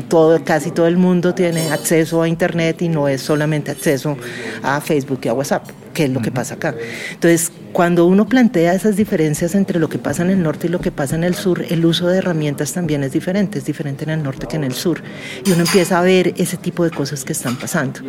todo, 0.08 0.42
casi 0.44 0.70
todo 0.70 0.86
el 0.86 0.96
mundo 0.96 1.34
tiene 1.34 1.70
acceso 1.70 2.22
a 2.22 2.28
Internet 2.28 2.82
y 2.82 2.88
no 2.88 3.08
es 3.08 3.22
solamente 3.22 3.70
acceso 3.70 4.16
a 4.62 4.80
Facebook 4.80 5.20
y 5.24 5.28
a 5.28 5.34
WhatsApp, 5.34 5.64
que 5.96 6.04
es 6.04 6.10
lo 6.10 6.20
que 6.20 6.30
pasa 6.30 6.54
acá. 6.56 6.74
Entonces, 7.14 7.50
cuando 7.72 8.04
uno 8.04 8.28
plantea 8.28 8.74
esas 8.74 8.96
diferencias 8.96 9.54
entre 9.54 9.80
lo 9.80 9.88
que 9.88 9.96
pasa 9.96 10.22
en 10.22 10.28
el 10.28 10.42
norte 10.42 10.66
y 10.66 10.70
lo 10.70 10.78
que 10.78 10.92
pasa 10.92 11.16
en 11.16 11.24
el 11.24 11.34
sur, 11.34 11.64
el 11.70 11.86
uso 11.86 12.06
de 12.06 12.18
herramientas 12.18 12.74
también 12.74 13.02
es 13.02 13.12
diferente, 13.12 13.58
es 13.58 13.64
diferente 13.64 14.04
en 14.04 14.10
el 14.10 14.22
norte 14.22 14.46
que 14.46 14.56
en 14.56 14.64
el 14.64 14.74
sur. 14.74 15.02
Y 15.46 15.52
uno 15.52 15.62
empieza 15.62 15.98
a 15.98 16.02
ver 16.02 16.34
ese 16.36 16.58
tipo 16.58 16.84
de 16.84 16.90
cosas 16.90 17.24
que 17.24 17.32
están 17.32 17.56
pasando. 17.56 18.00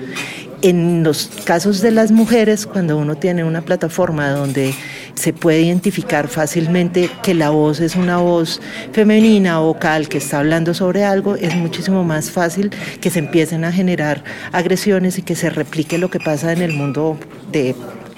En 0.61 1.01
los 1.01 1.29
casos 1.45 1.79
de 1.79 1.91
las 1.91 2.11
mujeres, 2.11 2.67
cuando 2.67 2.97
uno 2.97 3.15
tiene 3.15 3.45
una 3.45 3.61
plataforma 3.61 4.31
donde 4.31 4.73
se 5.17 5.33
puede 5.33 5.61
identificar 5.61 6.27
fácilmente 6.27 7.09
que 7.23 7.33
la 7.33 7.49
voz 7.49 7.79
es 7.79 7.95
una 7.95 8.17
voz 8.17 8.61
femenina 8.91 9.57
vocal 9.59 10.07
que 10.09 10.19
está 10.19 10.39
hablando 10.39 10.75
sobre 10.75 11.03
algo, 11.03 11.35
es 11.35 11.55
muchísimo 11.55 12.03
más 12.03 12.29
fácil 12.29 12.69
que 13.01 13.09
se 13.09 13.19
empiecen 13.19 13.65
a 13.65 13.71
generar 13.71 14.23
agresiones 14.51 15.17
y 15.17 15.23
que 15.23 15.35
se 15.35 15.49
replique 15.49 15.97
lo 15.97 16.11
que 16.11 16.19
pasa 16.19 16.53
en 16.53 16.61
el 16.61 16.73
mundo 16.73 17.17
de 17.51 17.75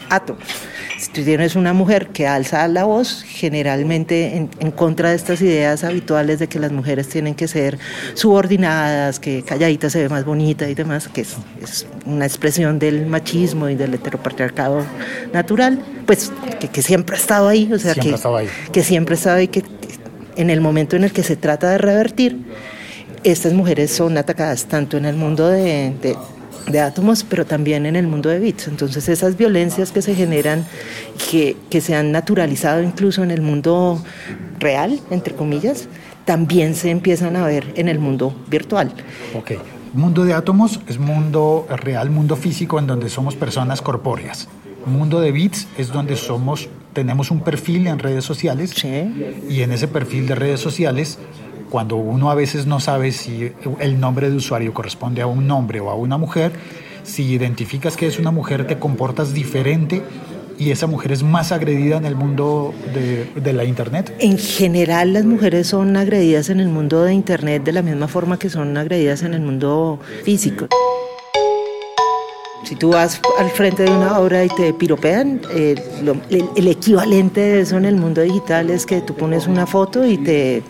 átomos. 0.09 0.43
Si 0.99 1.09
tú 1.11 1.23
tienes 1.23 1.55
una 1.55 1.71
mujer 1.71 2.07
que 2.07 2.27
alza 2.27 2.67
la 2.67 2.83
voz, 2.83 3.23
generalmente 3.25 4.35
en, 4.35 4.71
contra 4.71 5.11
de 5.11 5.15
estas 5.15 5.41
ideas 5.41 5.85
habituales 5.85 6.39
de 6.39 6.49
que 6.49 6.59
las 6.59 6.73
mujeres 6.73 7.07
tienen 7.07 7.35
que 7.35 7.47
ser 7.47 7.79
subordinadas, 8.15 9.17
que 9.21 9.41
calladita 9.43 9.89
se 9.89 10.01
ve 10.03 10.09
más 10.09 10.25
bonita 10.25 10.69
y 10.69 10.75
demás, 10.75 11.07
que 11.07 11.21
es, 11.21 11.37
una 12.05 12.25
expresión 12.25 12.79
del 12.79 13.05
machismo 13.05 13.69
y 13.69 13.75
del 13.75 13.93
heteropatriarcado 13.93 14.85
natural, 15.31 15.81
pues 16.05 16.33
que, 16.73 16.81
siempre 16.81 17.15
ha 17.15 17.19
estado 17.19 17.47
ahí, 17.47 17.71
o 17.71 17.79
sea, 17.79 17.95
que, 17.95 18.13
que 18.73 18.83
siempre 18.83 19.15
ha 19.15 19.17
estado 19.17 19.37
ahí, 19.37 19.47
que 19.47 19.63
en 20.35 20.49
el 20.49 20.59
momento 20.59 20.97
en 20.97 21.05
el 21.05 21.13
que 21.13 21.23
se 21.23 21.37
trata 21.37 21.69
de 21.69 21.77
revertir, 21.77 22.39
estas 23.23 23.53
mujeres 23.53 23.89
son 23.91 24.17
atacadas 24.17 24.65
tanto 24.65 24.97
en 24.97 25.05
el 25.05 25.15
mundo 25.15 25.47
de 25.47 25.93
de 26.01 26.17
átomos, 26.79 27.23
pero 27.23 27.45
también 27.45 27.85
en 27.85 27.95
el 27.95 28.07
mundo 28.07 28.29
de 28.29 28.39
bits. 28.39 28.67
Entonces 28.67 29.09
esas 29.09 29.37
violencias 29.37 29.91
que 29.91 30.01
se 30.01 30.15
generan, 30.15 30.65
que, 31.29 31.57
que 31.69 31.81
se 31.81 31.95
han 31.95 32.11
naturalizado 32.11 32.81
incluso 32.81 33.23
en 33.23 33.31
el 33.31 33.41
mundo 33.41 34.01
real, 34.59 34.99
entre 35.09 35.35
comillas, 35.35 35.87
también 36.25 36.75
se 36.75 36.91
empiezan 36.91 37.35
a 37.35 37.45
ver 37.45 37.73
en 37.75 37.89
el 37.89 37.99
mundo 37.99 38.35
virtual. 38.47 38.93
Ok. 39.35 39.53
Mundo 39.93 40.23
de 40.23 40.35
átomos 40.35 40.79
es 40.87 40.99
mundo 40.99 41.65
real, 41.67 42.11
mundo 42.11 42.35
físico, 42.35 42.77
en 42.77 42.85
donde 42.85 43.09
somos 43.09 43.35
personas 43.35 43.81
corpóreas. 43.81 44.47
Mundo 44.85 45.19
de 45.19 45.31
bits 45.31 45.67
es 45.77 45.91
donde 45.91 46.15
somos, 46.15 46.69
tenemos 46.93 47.31
un 47.31 47.41
perfil 47.41 47.87
en 47.87 47.97
redes 47.97 48.23
sociales 48.23 48.73
y 48.83 49.61
en 49.61 49.71
ese 49.71 49.87
perfil 49.87 50.27
de 50.27 50.35
redes 50.35 50.59
sociales 50.59 51.17
cuando 51.69 51.95
uno 51.95 52.31
a 52.31 52.35
veces 52.35 52.65
no 52.65 52.79
sabe 52.79 53.11
si 53.11 53.51
el 53.79 53.99
nombre 53.99 54.29
de 54.29 54.35
usuario 54.35 54.73
corresponde 54.73 55.21
a 55.21 55.27
un 55.27 55.49
hombre 55.51 55.79
o 55.79 55.89
a 55.89 55.95
una 55.95 56.17
mujer, 56.17 56.51
si 57.03 57.23
identificas 57.23 57.95
que 57.95 58.07
es 58.07 58.19
una 58.19 58.31
mujer 58.31 58.67
te 58.67 58.77
comportas 58.77 59.33
diferente 59.33 60.03
y 60.57 60.71
esa 60.71 60.87
mujer 60.87 61.13
es 61.13 61.23
más 61.23 61.51
agredida 61.51 61.97
en 61.97 62.05
el 62.05 62.15
mundo 62.15 62.73
de, 62.93 63.53
la 63.53 63.63
Internet? 63.63 64.13
En 64.19 64.37
general 64.37 65.13
las 65.13 65.25
mujeres 65.25 65.67
son 65.67 65.95
agredidas 65.95 66.49
en 66.49 66.59
el 66.59 66.67
mundo 66.67 67.03
de 67.03 67.13
Internet 67.13 67.63
de 67.63 67.71
la 67.71 67.81
misma 67.81 68.07
forma 68.07 68.37
que 68.37 68.49
son 68.49 68.75
agredidas 68.75 69.23
en 69.23 69.33
el 69.33 69.41
mundo 69.41 69.99
físico. 70.23 70.67
Si 72.65 72.75
tú 72.75 72.89
vas 72.89 73.21
al 73.39 73.49
frente 73.49 73.83
de 73.83 73.91
una 73.91 74.19
obra 74.19 74.43
y 74.43 74.49
te 74.49 74.73
piropean, 74.73 75.41
eh, 75.51 75.75
el, 76.29 76.67
equivalente 76.67 77.39
de 77.39 77.61
eso 77.61 77.77
en 77.77 77.85
el 77.85 77.95
mundo 77.95 78.21
digital 78.21 78.69
es 78.69 78.85
que 78.85 78.99
tú 79.01 79.15
pones 79.15 79.47
una 79.47 79.65
foto 79.65 80.05
y 80.05 80.17
te 80.17 80.61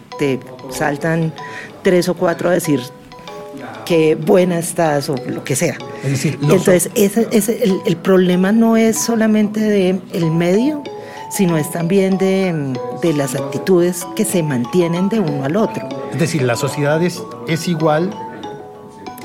saltan 0.70 1.34
tres 1.82 2.10
o 2.10 2.14
cuatro 2.14 2.50
a 2.50 2.54
decir 2.54 2.82
qué 3.86 4.16
buena 4.16 4.60
estás 4.60 5.10
o 5.10 5.16
lo 5.28 5.44
que 5.44 5.56
sea. 5.56 5.78
Es 6.04 6.12
decir, 6.12 6.40
Entonces, 6.42 6.90
ese, 6.96 7.28
ese, 7.32 7.64
el, 7.64 7.82
el, 7.86 7.98
problema 7.98 8.52
no 8.52 8.78
es 8.78 8.98
solamente 8.98 9.60
del 9.60 10.02
el 10.14 10.32
medio, 10.32 10.84
sino 11.30 11.58
es 11.58 11.70
también 11.72 12.18
de, 12.18 12.74
de, 13.02 13.14
las 13.14 13.36
actitudes 13.36 14.06
que 14.16 14.26
se 14.26 14.44
mantienen 14.44 15.10
de 15.10 15.20
uno 15.20 15.44
al 15.44 15.56
otro. 15.56 15.88
Es 16.12 16.20
decir, 16.20 16.42
la 16.44 16.56
sociedad 16.56 17.02
es, 17.04 17.22
es 17.48 17.68
igual 17.68 18.12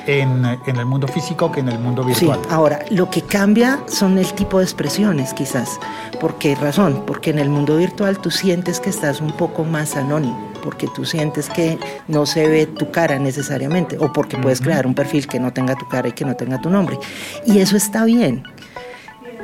en, 0.06 0.44
en, 0.66 0.76
el 0.76 0.86
mundo 0.86 1.08
físico 1.08 1.50
que 1.50 1.60
en 1.60 1.68
el 1.68 1.78
mundo 1.78 2.04
virtual. 2.04 2.40
Sí, 2.42 2.48
ahora, 2.50 2.84
lo 2.90 3.10
que 3.10 3.22
cambia 3.22 3.80
son 3.86 4.18
el 4.18 4.32
tipo 4.34 4.58
de 4.58 4.64
expresiones, 4.64 5.32
quizás. 5.34 5.78
¿Por 6.20 6.38
qué 6.38 6.54
razón? 6.54 7.04
Porque 7.06 7.30
en 7.30 7.38
el 7.38 7.48
mundo 7.48 7.76
virtual 7.76 8.18
tú 8.18 8.30
sientes 8.30 8.80
que 8.80 8.90
estás 8.90 9.20
un 9.20 9.32
poco 9.32 9.64
más 9.64 9.96
anónimo, 9.96 10.52
porque 10.62 10.88
tú 10.94 11.04
sientes 11.04 11.48
que 11.48 11.78
no 12.08 12.26
se 12.26 12.48
ve 12.48 12.66
tu 12.66 12.90
cara 12.90 13.18
necesariamente, 13.18 13.96
o 13.98 14.12
porque 14.12 14.36
puedes 14.36 14.60
crear 14.60 14.86
un 14.86 14.94
perfil 14.94 15.26
que 15.26 15.40
no 15.40 15.52
tenga 15.52 15.74
tu 15.74 15.88
cara 15.88 16.08
y 16.08 16.12
que 16.12 16.24
no 16.24 16.36
tenga 16.36 16.60
tu 16.60 16.70
nombre. 16.70 16.98
Y 17.46 17.58
eso 17.58 17.76
está 17.76 18.04
bien. 18.04 18.44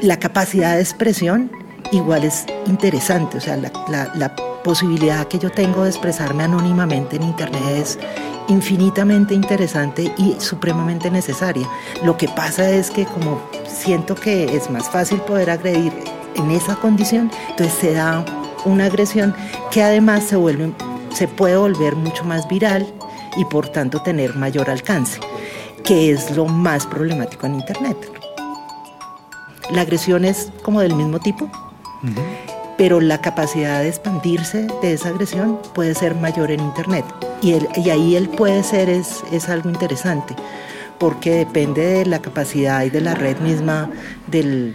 La 0.01 0.19
capacidad 0.19 0.75
de 0.75 0.81
expresión 0.81 1.51
igual 1.93 2.25
es 2.25 2.47
interesante, 2.67 3.39
o 3.39 3.41
sea, 3.41 3.57
la, 3.57 3.73
la, 3.89 4.13
la 4.15 4.35
posibilidad 4.63 5.27
que 5.27 5.39
yo 5.39 5.51
tengo 5.51 5.85
de 5.85 5.91
expresarme 5.91 6.45
anónimamente 6.45 7.17
en 7.17 7.23
Internet 7.23 7.63
es 7.75 7.99
infinitamente 8.51 9.33
interesante 9.33 10.13
y 10.19 10.37
supremamente 10.39 11.11
necesaria. 11.11 11.67
Lo 12.05 12.17
que 12.17 12.29
pasa 12.29 12.69
es 12.69 12.91
que 12.91 13.07
como 13.07 13.41
siento 13.67 14.15
que 14.15 14.57
es 14.57 14.69
más 14.71 14.91
fácil 14.91 15.21
poder 15.21 15.51
agredir 15.51 15.93
en 16.35 16.51
esa 16.51 16.77
condición, 16.77 17.31
entonces 17.51 17.75
se 17.75 17.93
da 17.93 18.25
una 18.65 18.87
agresión 18.87 19.35
que 19.71 19.83
además 19.83 20.25
se, 20.25 20.37
vuelve, 20.37 20.73
se 21.15 21.29
puede 21.29 21.57
volver 21.57 21.95
mucho 21.95 22.25
más 22.25 22.47
viral 22.49 22.93
y 23.37 23.45
por 23.45 23.69
tanto 23.69 24.03
tener 24.03 24.37
mayor 24.37 24.69
alcance, 24.69 25.21
que 25.85 26.11
es 26.11 26.37
lo 26.37 26.47
más 26.47 26.87
problemático 26.87 27.47
en 27.47 27.55
Internet. 27.55 27.97
La 29.71 29.83
agresión 29.83 30.25
es 30.25 30.51
como 30.63 30.81
del 30.81 30.95
mismo 30.95 31.21
tipo, 31.21 31.49
pero 32.81 32.99
la 32.99 33.21
capacidad 33.21 33.83
de 33.83 33.89
expandirse 33.89 34.67
de 34.81 34.95
esa 34.95 35.11
agresión 35.11 35.59
puede 35.75 35.95
ser 35.95 36.15
mayor 36.15 36.51
en 36.51 36.61
Internet. 36.61 37.05
Y, 37.43 37.55
y 37.79 37.91
ahí 37.91 38.17
el 38.17 38.31
puede 38.31 38.63
ser 38.63 38.89
es, 38.89 39.23
es 39.31 39.51
algo 39.51 39.69
interesante, 39.69 40.35
porque 40.97 41.31
depende 41.31 41.83
de 41.83 42.07
la 42.07 42.23
capacidad 42.23 42.83
y 42.83 42.89
de 42.89 43.03
la 43.03 43.15
red 43.15 43.37
misma 43.41 43.91
del, 44.29 44.75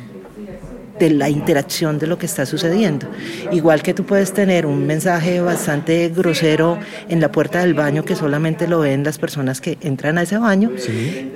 de 1.00 1.10
la 1.10 1.30
interacción 1.30 2.00
de 2.00 2.08
lo 2.08 2.18
que 2.18 2.26
está 2.26 2.46
sucediendo. 2.46 3.08
Igual 3.52 3.82
que 3.82 3.94
tú 3.94 4.06
puedes 4.06 4.34
tener 4.34 4.66
un 4.66 4.86
mensaje 4.86 5.42
bastante 5.42 6.10
grosero 6.10 6.80
en 7.10 7.20
la 7.20 7.32
puerta 7.32 7.60
del 7.60 7.74
baño 7.74 8.04
que 8.04 8.16
solamente 8.16 8.68
lo 8.68 8.80
ven 8.80 9.04
las 9.04 9.18
personas 9.18 9.62
que 9.62 9.78
entran 9.82 10.18
a 10.18 10.24
ese 10.24 10.38
baño, 10.38 10.72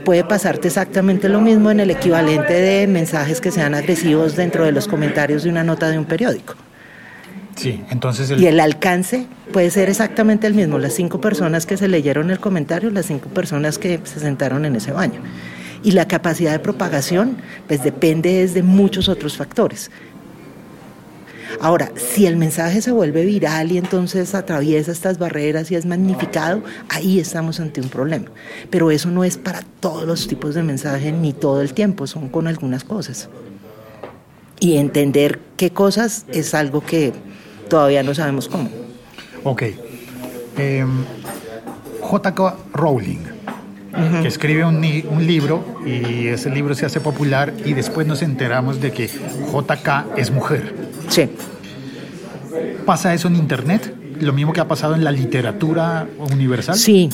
puede 0.06 0.24
pasarte 0.24 0.68
exactamente 0.68 1.30
lo 1.30 1.42
mismo 1.42 1.72
en 1.72 1.80
el 1.80 1.92
equivalente 1.92 2.54
de 2.54 2.88
mensajes 2.88 3.42
que 3.42 3.52
sean 3.52 3.76
agresivos 3.76 4.36
dentro 4.36 4.66
de 4.66 4.72
los 4.72 4.88
comentarios 4.88 5.44
de 5.44 5.50
una 5.50 5.64
nota 5.64 5.90
de 5.90 5.98
un 5.98 6.06
periódico. 6.06 6.56
Sí, 7.56 7.84
entonces 7.90 8.32
Y 8.40 8.48
el 8.48 8.60
alcance 8.62 9.26
puede 9.52 9.70
ser 9.70 9.90
exactamente 9.90 10.48
el 10.48 10.54
mismo, 10.54 10.80
las 10.80 10.94
cinco 10.94 11.20
personas 11.20 11.66
que 11.66 11.76
se 11.76 11.90
leyeron 11.90 12.32
el 12.32 12.40
comentario, 12.40 12.90
las 12.90 13.08
cinco 13.08 13.28
personas 13.30 13.78
que 13.78 14.00
se 14.06 14.22
sentaron 14.22 14.64
en 14.64 14.78
ese 14.78 14.94
baño. 14.94 15.20
Y 15.84 15.92
la 15.92 16.08
capacidad 16.08 16.52
de 16.52 16.60
propagación, 16.60 17.38
pues 17.68 17.84
depende 17.84 18.46
de 18.48 18.64
muchos 18.64 19.08
otros 19.08 19.38
factores. 19.38 19.90
Ahora, 21.62 21.92
si 21.96 22.26
el 22.26 22.38
mensaje 22.38 22.82
se 22.82 22.92
vuelve 22.92 23.26
viral 23.26 23.72
y 23.72 23.78
entonces 23.78 24.36
atraviesa 24.36 24.92
estas 24.92 25.18
barreras 25.18 25.72
y 25.72 25.76
es 25.76 25.86
magnificado, 25.86 26.64
ahí 26.90 27.20
estamos 27.20 27.60
ante 27.60 27.82
un 27.82 27.90
problema. 27.90 28.28
Pero 28.70 28.92
eso 28.92 29.10
no 29.10 29.24
es 29.24 29.38
para 29.38 29.62
todos 29.80 30.06
los 30.06 30.28
tipos 30.28 30.56
de 30.56 30.64
mensajes 30.64 31.14
ni 31.14 31.34
todo 31.34 31.62
el 31.62 31.74
tiempo, 31.74 32.08
son 32.08 32.30
con 32.30 32.48
algunas 32.48 32.84
cosas. 32.84 33.30
Y 34.60 34.78
entender 34.78 35.40
qué 35.58 35.72
cosas 35.72 36.26
es 36.30 36.54
algo 36.54 36.82
que 36.82 37.14
todavía 37.70 38.04
no 38.04 38.14
sabemos 38.14 38.48
cómo. 38.48 38.70
Ok. 39.44 39.64
Eh, 40.58 40.86
J.K. 42.02 42.58
Rowling, 42.74 43.20
que 44.22 44.28
escribe 44.28 44.66
un, 44.66 44.78
un, 44.78 45.28
libro 45.28 45.64
y 45.86 46.28
ese 46.28 46.50
libro 46.50 46.76
se 46.76 46.86
hace 46.86 47.00
popular 47.00 47.54
y 47.66 47.74
después 47.74 48.06
nos 48.06 48.22
enteramos 48.22 48.80
de 48.82 48.92
que 48.92 49.10
J.K. 49.52 50.06
es 50.16 50.32
mujer. 50.32 50.76
Sí. 51.08 51.30
¿Pasa 52.86 53.14
eso 53.14 53.28
en 53.28 53.36
Internet? 53.36 53.94
¿Lo 54.20 54.34
mismo 54.34 54.52
que 54.52 54.60
ha 54.60 54.68
pasado 54.68 54.96
en 54.96 55.04
la 55.04 55.12
literatura 55.12 56.08
universal? 56.32 56.76
Sí, 56.76 57.10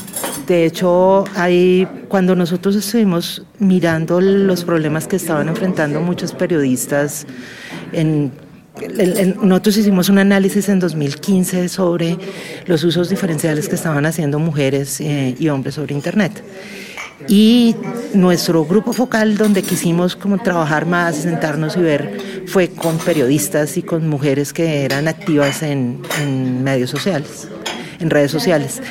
de 0.48 0.66
hecho, 0.66 1.24
ahí 1.36 1.88
cuando 2.08 2.36
nosotros 2.36 2.76
estuvimos 2.76 3.46
mirando 3.60 4.22
los 4.22 4.64
problemas 4.64 5.08
que 5.08 5.16
estaban 5.16 5.48
enfrentando 5.48 6.02
muchos 6.02 6.34
periodistas 6.34 7.28
en 7.92 8.32
nosotros 9.42 9.78
hicimos 9.78 10.10
un 10.10 10.18
análisis 10.18 10.70
en 10.70 10.80
2015 10.80 11.70
sobre 11.70 12.18
los 12.66 12.84
usos 12.84 13.10
diferenciales 13.10 13.70
que 13.70 13.76
estaban 13.76 14.06
haciendo 14.06 14.40
mujeres 14.40 15.00
eh, 15.02 15.36
y 15.40 15.50
hombres 15.50 15.76
sobre 15.76 15.96
Internet. 15.96 16.44
Y 17.30 17.76
nuestro 18.14 18.66
grupo 18.66 18.92
focal 18.92 19.38
donde 19.38 19.64
quisimos 19.64 20.16
como 20.16 20.38
trabajar 20.38 20.86
más, 20.86 21.16
sentarnos 21.16 21.78
y 21.78 21.82
ver, 21.82 22.44
fue 22.48 22.70
con 22.70 22.98
periodistas 22.98 23.78
y 23.78 23.84
con 23.84 24.08
mujeres 24.08 24.52
que 24.52 24.84
eran 24.84 25.08
activas 25.08 25.64
en, 25.64 26.02
en 26.22 26.64
medios 26.64 26.90
sociales, 26.90 27.48
en 28.00 28.10
redes 28.10 28.32
sociales 28.32 28.82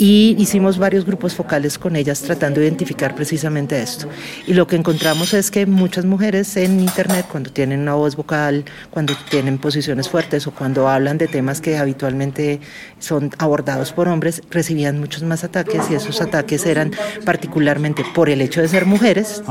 y 0.00 0.34
hicimos 0.38 0.78
varios 0.78 1.04
grupos 1.04 1.34
focales 1.34 1.78
con 1.78 1.94
ellas 1.94 2.22
tratando 2.22 2.58
de 2.58 2.66
identificar 2.66 3.14
precisamente 3.14 3.82
esto. 3.82 4.08
Y 4.46 4.54
lo 4.54 4.66
que 4.66 4.76
encontramos 4.76 5.34
es 5.34 5.50
que 5.50 5.66
muchas 5.66 6.06
mujeres 6.06 6.56
en 6.56 6.80
Internet, 6.80 7.26
cuando 7.30 7.50
tienen 7.50 7.80
una 7.80 7.92
voz 7.92 8.16
vocal, 8.16 8.64
cuando 8.88 9.12
tienen 9.28 9.58
posiciones 9.58 10.08
fuertes 10.08 10.46
o 10.46 10.52
cuando 10.52 10.88
hablan 10.88 11.18
de 11.18 11.28
temas 11.28 11.60
que 11.60 11.76
habitualmente 11.76 12.60
son 12.98 13.30
abordados 13.36 13.92
por 13.92 14.08
hombres, 14.08 14.42
recibían 14.50 14.98
muchos 14.98 15.22
más 15.22 15.44
ataques 15.44 15.90
y 15.90 15.94
esos 15.96 16.22
ataques 16.22 16.64
eran 16.64 16.92
particularmente 17.26 18.02
por 18.14 18.30
el 18.30 18.40
hecho 18.40 18.62
de 18.62 18.68
ser 18.68 18.86
mujeres 18.86 19.42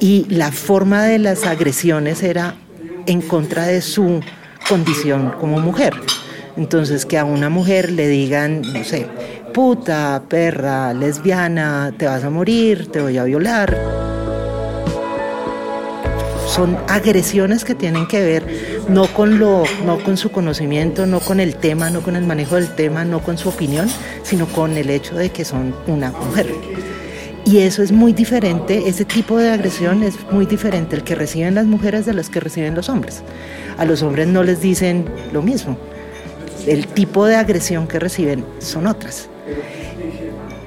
y 0.00 0.24
la 0.30 0.50
forma 0.50 1.04
de 1.04 1.18
las 1.18 1.44
agresiones 1.44 2.22
era 2.22 2.54
en 3.04 3.20
contra 3.20 3.66
de 3.66 3.82
su 3.82 4.22
condición 4.66 5.34
como 5.38 5.60
mujer. 5.60 5.92
Entonces, 6.56 7.04
que 7.04 7.18
a 7.18 7.24
una 7.24 7.48
mujer 7.48 7.90
le 7.90 8.06
digan, 8.06 8.62
no 8.62 8.84
sé, 8.84 9.08
puta, 9.54 10.20
perra, 10.28 10.92
lesbiana, 10.92 11.94
te 11.96 12.06
vas 12.06 12.24
a 12.24 12.28
morir, 12.28 12.90
te 12.90 13.00
voy 13.00 13.16
a 13.16 13.24
violar. 13.24 13.78
Son 16.48 16.76
agresiones 16.88 17.64
que 17.64 17.74
tienen 17.74 18.06
que 18.06 18.20
ver 18.20 18.84
no 18.88 19.06
con 19.06 19.38
lo, 19.38 19.62
no 19.86 19.98
con 20.00 20.16
su 20.16 20.30
conocimiento, 20.30 21.06
no 21.06 21.20
con 21.20 21.40
el 21.40 21.54
tema, 21.54 21.88
no 21.88 22.02
con 22.02 22.16
el 22.16 22.26
manejo 22.26 22.56
del 22.56 22.68
tema, 22.74 23.04
no 23.04 23.20
con 23.20 23.38
su 23.38 23.48
opinión, 23.48 23.88
sino 24.24 24.46
con 24.46 24.76
el 24.76 24.90
hecho 24.90 25.14
de 25.14 25.30
que 25.30 25.44
son 25.44 25.74
una 25.86 26.10
mujer. 26.10 26.52
Y 27.46 27.58
eso 27.58 27.82
es 27.82 27.92
muy 27.92 28.12
diferente, 28.12 28.88
ese 28.88 29.04
tipo 29.04 29.38
de 29.38 29.50
agresión 29.50 30.02
es 30.02 30.14
muy 30.32 30.46
diferente 30.46 30.96
el 30.96 31.04
que 31.04 31.14
reciben 31.14 31.54
las 31.54 31.66
mujeres 31.66 32.06
de 32.06 32.14
las 32.14 32.28
que 32.28 32.40
reciben 32.40 32.74
los 32.74 32.88
hombres. 32.88 33.22
A 33.78 33.84
los 33.84 34.02
hombres 34.02 34.26
no 34.26 34.42
les 34.42 34.60
dicen 34.60 35.06
lo 35.32 35.42
mismo 35.42 35.78
el 36.66 36.86
tipo 36.86 37.26
de 37.26 37.36
agresión 37.36 37.86
que 37.86 37.98
reciben 37.98 38.44
son 38.58 38.86
otras. 38.86 39.28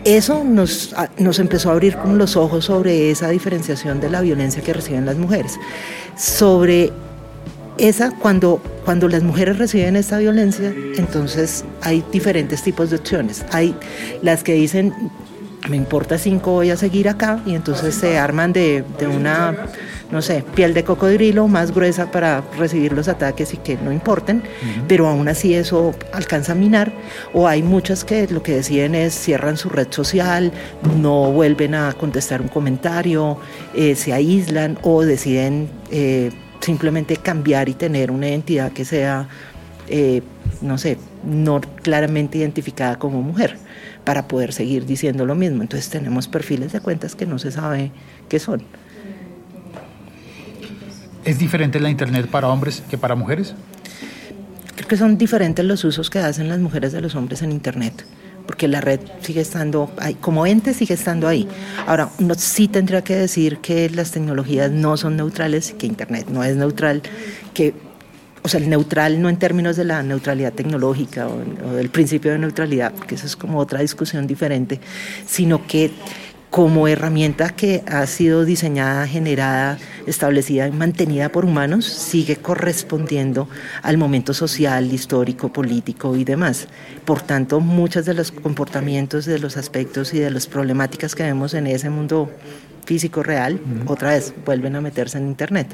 Eso 0.04 0.44
nos, 0.44 0.96
nos 1.18 1.40
empezó 1.40 1.70
a 1.70 1.74
abrir 1.74 1.98
como 1.98 2.16
los 2.16 2.38
ojos 2.38 2.66
sobre 2.66 3.12
esa 3.12 3.30
diferenciación 3.30 4.00
de 4.00 4.10
la 4.10 4.22
violencia 4.22 4.62
que 4.62 4.74
reciben 4.74 5.06
las 5.06 5.18
mujeres. 5.18 5.60
Sobre 6.16 6.92
esa, 7.78 8.12
cuando, 8.12 8.62
cuando 8.86 9.08
las 9.08 9.24
mujeres 9.24 9.58
reciben 9.58 9.96
esta 9.96 10.18
violencia, 10.18 10.74
entonces 10.98 11.66
hay 11.82 12.04
diferentes 12.12 12.64
tipos 12.64 12.90
de 12.90 12.96
opciones. 12.96 13.46
Hay 13.52 13.76
las 14.22 14.44
que 14.44 14.54
dicen, 14.54 14.94
me 15.70 15.78
importa 15.78 16.18
cinco, 16.18 16.52
voy 16.52 16.70
a 16.72 16.78
seguir 16.78 17.10
acá, 17.10 17.42
y 17.46 17.56
entonces 17.56 17.96
se 17.96 18.18
arman 18.18 18.54
de, 18.54 18.84
de 19.00 19.08
una 19.08 19.56
no 20.12 20.22
sé, 20.22 20.44
piel 20.56 20.74
de 20.74 20.84
cocodrilo 20.84 21.48
más 21.48 21.74
gruesa 21.74 22.12
para 22.12 22.42
recibir 22.58 22.94
los 22.94 23.08
ataques 23.08 23.54
y 23.54 23.58
que 23.58 23.78
no 23.78 23.92
importen, 23.92 24.42
pero 24.88 25.08
aún 25.08 25.28
así 25.28 25.54
eso 25.54 25.94
alcanza 26.14 26.54
a 26.54 26.56
minar. 26.56 26.94
O 27.34 27.48
hay 27.48 27.62
muchas 27.62 28.06
que 28.06 28.28
lo 28.28 28.42
que 28.42 28.56
deciden 28.56 28.96
es 28.96 29.14
cierran 29.14 29.58
su 29.58 29.70
red 29.70 29.88
social, 29.90 30.52
no 30.98 31.32
vuelven 31.32 31.76
a 31.76 31.94
contestar 31.94 32.42
un 32.42 32.48
comentario, 32.48 33.38
eh, 33.74 33.96
se 33.96 34.14
aíslan 34.14 34.78
o 34.82 35.04
deciden 35.04 35.70
eh, 35.92 36.32
simplemente 36.62 37.18
cambiar 37.18 37.68
y 37.68 37.74
tener 37.74 38.10
una 38.10 38.30
identidad 38.30 38.72
que 38.72 38.86
sea, 38.86 39.28
eh, 39.90 40.22
no 40.62 40.78
sé, 40.78 40.98
no 41.26 41.60
claramente 41.84 42.38
identificada 42.38 42.98
como 42.98 43.22
mujer 43.22 43.58
para 44.08 44.26
poder 44.30 44.54
seguir 44.54 44.86
diciendo 44.86 45.26
lo 45.26 45.36
mismo. 45.36 45.64
Entonces 45.64 45.90
tenemos 45.90 46.30
perfiles 46.30 46.72
de 46.72 46.80
cuentas 46.80 47.14
que 47.14 47.26
no 47.26 47.40
se 47.40 47.52
sabe 47.52 47.92
qué 48.30 48.40
son. 48.40 48.64
¿Es 51.26 51.40
diferente 51.40 51.78
la 51.82 51.90
Internet 51.90 52.28
para 52.28 52.48
hombres 52.48 52.82
que 52.90 52.98
para 52.98 53.16
mujeres? 53.16 53.54
Creo 54.76 54.88
que 54.88 54.96
son 54.96 55.18
diferentes 55.18 55.66
los 55.66 55.84
usos 55.84 56.10
que 56.10 56.20
hacen 56.20 56.48
las 56.48 56.60
mujeres 56.60 56.94
de 56.94 57.02
los 57.02 57.16
hombres 57.16 57.42
en 57.42 57.52
Internet 57.52 58.06
porque 58.46 58.70
la 58.70 58.80
red 58.80 59.02
sigue 59.20 59.42
estando 59.42 59.92
ahí, 59.98 60.14
como 60.14 60.46
ente 60.46 60.74
sigue 60.74 60.94
estando 60.94 61.28
ahí. 61.28 61.46
Ahora, 61.86 62.10
uno 62.18 62.34
sí 62.36 62.70
tendría 62.70 63.04
que 63.04 63.14
decir 63.14 63.58
que 63.58 63.90
las 63.90 64.12
tecnologías 64.12 64.72
no 64.72 64.96
son 64.96 65.18
neutrales, 65.18 65.76
que 65.78 65.86
Internet 65.86 66.28
no 66.32 66.46
es 66.46 66.56
neutral, 66.56 67.02
que, 67.54 67.74
o 68.48 68.50
sea, 68.50 68.62
el 68.62 68.70
neutral 68.70 69.22
no 69.22 69.28
en 69.28 69.36
términos 69.36 69.76
de 69.76 69.84
la 69.84 70.02
neutralidad 70.04 70.54
tecnológica 70.54 71.28
o, 71.28 71.44
o 71.68 71.74
del 71.74 71.90
principio 71.90 72.32
de 72.32 72.40
neutralidad, 72.40 72.94
porque 72.94 73.16
eso 73.16 73.26
es 73.26 73.36
como 73.36 73.60
otra 73.60 73.82
discusión 73.82 74.26
diferente, 74.26 74.80
sino 75.26 75.68
que 75.68 75.92
como 76.50 76.88
herramienta 76.88 77.50
que 77.50 77.84
ha 77.88 78.08
sido 78.08 78.46
diseñada, 78.46 79.06
generada, 79.06 79.78
establecida 80.06 80.66
y 80.66 80.72
mantenida 80.72 81.28
por 81.30 81.44
humanos, 81.44 81.84
sigue 81.86 82.38
correspondiendo 82.38 83.50
al 83.82 83.98
momento 83.98 84.34
social, 84.34 84.94
histórico, 84.94 85.52
político 85.52 86.16
y 86.16 86.24
demás. 86.24 86.70
Por 87.04 87.22
tanto, 87.22 87.60
muchos 87.60 88.06
de 88.06 88.14
los 88.14 88.32
comportamientos, 88.32 89.26
de 89.26 89.40
los 89.40 89.58
aspectos 89.58 90.14
y 90.14 90.20
de 90.20 90.32
las 90.32 90.48
problemáticas 90.48 91.16
que 91.16 91.24
vemos 91.24 91.54
en 91.54 91.68
ese 91.68 91.90
mundo 91.90 92.32
físico 92.86 93.24
real, 93.24 93.60
otra 93.86 94.12
vez 94.12 94.34
vuelven 94.46 94.78
a 94.78 94.82
meterse 94.82 95.18
en 95.18 95.28
Internet. 95.28 95.68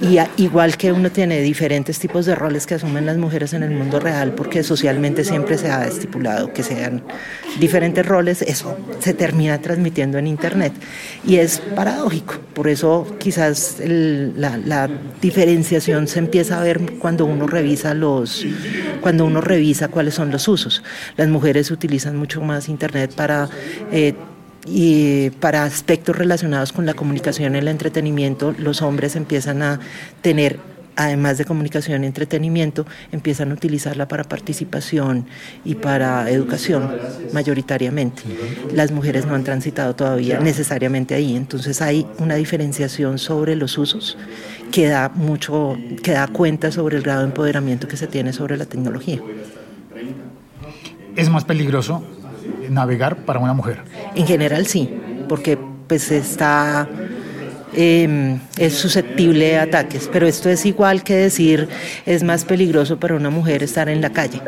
Y 0.00 0.18
igual 0.42 0.78
que 0.78 0.92
uno 0.92 1.10
tiene 1.12 1.42
diferentes 1.42 1.98
tipos 1.98 2.24
de 2.24 2.34
roles 2.34 2.66
que 2.66 2.74
asumen 2.74 3.04
las 3.04 3.18
mujeres 3.18 3.52
en 3.52 3.62
el 3.62 3.70
mundo 3.70 4.00
real, 4.00 4.32
porque 4.32 4.62
socialmente 4.62 5.24
siempre 5.24 5.58
se 5.58 5.70
ha 5.70 5.86
estipulado 5.86 6.54
que 6.54 6.62
sean 6.62 7.02
diferentes 7.58 8.06
roles, 8.06 8.40
eso 8.40 8.78
se 9.00 9.12
termina 9.12 9.60
transmitiendo 9.60 10.16
en 10.16 10.26
Internet. 10.26 10.72
Y 11.26 11.36
es 11.36 11.60
paradójico, 11.76 12.36
por 12.54 12.68
eso 12.68 13.14
quizás 13.18 13.76
la, 13.78 14.56
la, 14.56 14.88
diferenciación 15.20 16.08
se 16.08 16.18
empieza 16.18 16.58
a 16.58 16.62
ver 16.62 16.80
cuando 16.98 17.26
uno 17.26 17.46
revisa 17.46 17.92
los, 17.92 18.46
cuando 19.02 19.26
uno 19.26 19.42
revisa 19.42 19.88
cuáles 19.88 20.14
son 20.14 20.30
los 20.30 20.48
usos. 20.48 20.82
Las 21.18 21.28
mujeres 21.28 21.70
utilizan 21.70 22.16
mucho 22.16 22.40
más 22.40 22.70
Internet 22.70 23.12
para 23.14 23.50
eh, 23.92 24.14
y 24.66 25.30
para 25.30 25.64
aspectos 25.64 26.16
relacionados 26.16 26.72
con 26.72 26.86
la 26.86 26.94
comunicación 26.94 27.54
y 27.54 27.58
el 27.58 27.68
entretenimiento, 27.68 28.54
los 28.58 28.82
hombres 28.82 29.16
empiezan 29.16 29.62
a 29.62 29.80
tener 30.22 30.58
además 30.96 31.38
de 31.38 31.46
comunicación 31.46 32.04
y 32.04 32.06
entretenimiento, 32.06 32.84
empiezan 33.10 33.50
a 33.50 33.54
utilizarla 33.54 34.06
para 34.06 34.24
participación 34.24 35.26
y 35.64 35.76
para 35.76 36.28
educación 36.30 36.94
mayoritariamente. 37.32 38.22
Las 38.74 38.90
mujeres 38.90 39.24
no 39.24 39.34
han 39.34 39.44
transitado 39.44 39.94
todavía 39.94 40.40
necesariamente 40.40 41.14
ahí, 41.14 41.36
entonces 41.36 41.80
hay 41.80 42.06
una 42.18 42.34
diferenciación 42.34 43.18
sobre 43.18 43.56
los 43.56 43.78
usos 43.78 44.18
que 44.70 44.88
da 44.88 45.08
mucho, 45.08 45.78
que 46.02 46.12
da 46.12 46.26
cuenta 46.28 46.70
sobre 46.70 46.98
el 46.98 47.02
grado 47.02 47.20
de 47.20 47.26
empoderamiento 47.28 47.88
que 47.88 47.96
se 47.96 48.06
tiene 48.06 48.34
sobre 48.34 48.58
la 48.58 48.66
tecnología. 48.66 49.20
¿Es 51.16 51.30
más 51.30 51.44
peligroso 51.44 52.04
navegar 52.70 53.16
para 53.24 53.38
una 53.38 53.52
mujer? 53.52 53.82
En 54.14 54.26
general 54.26 54.66
sí, 54.66 54.88
porque 55.28 55.58
pues 55.86 56.10
está 56.10 56.88
em, 57.74 58.38
es 58.56 58.74
susceptible 58.74 59.58
a 59.58 59.62
ataques, 59.62 60.08
pero 60.12 60.26
esto 60.26 60.48
es 60.48 60.64
igual 60.64 61.02
que 61.02 61.14
decir 61.14 61.68
es 62.06 62.22
más 62.22 62.44
peligroso 62.44 62.98
para 62.98 63.14
una 63.16 63.30
mujer 63.30 63.62
estar 63.62 63.88
en 63.88 64.00
la 64.00 64.10
calle. 64.10 64.40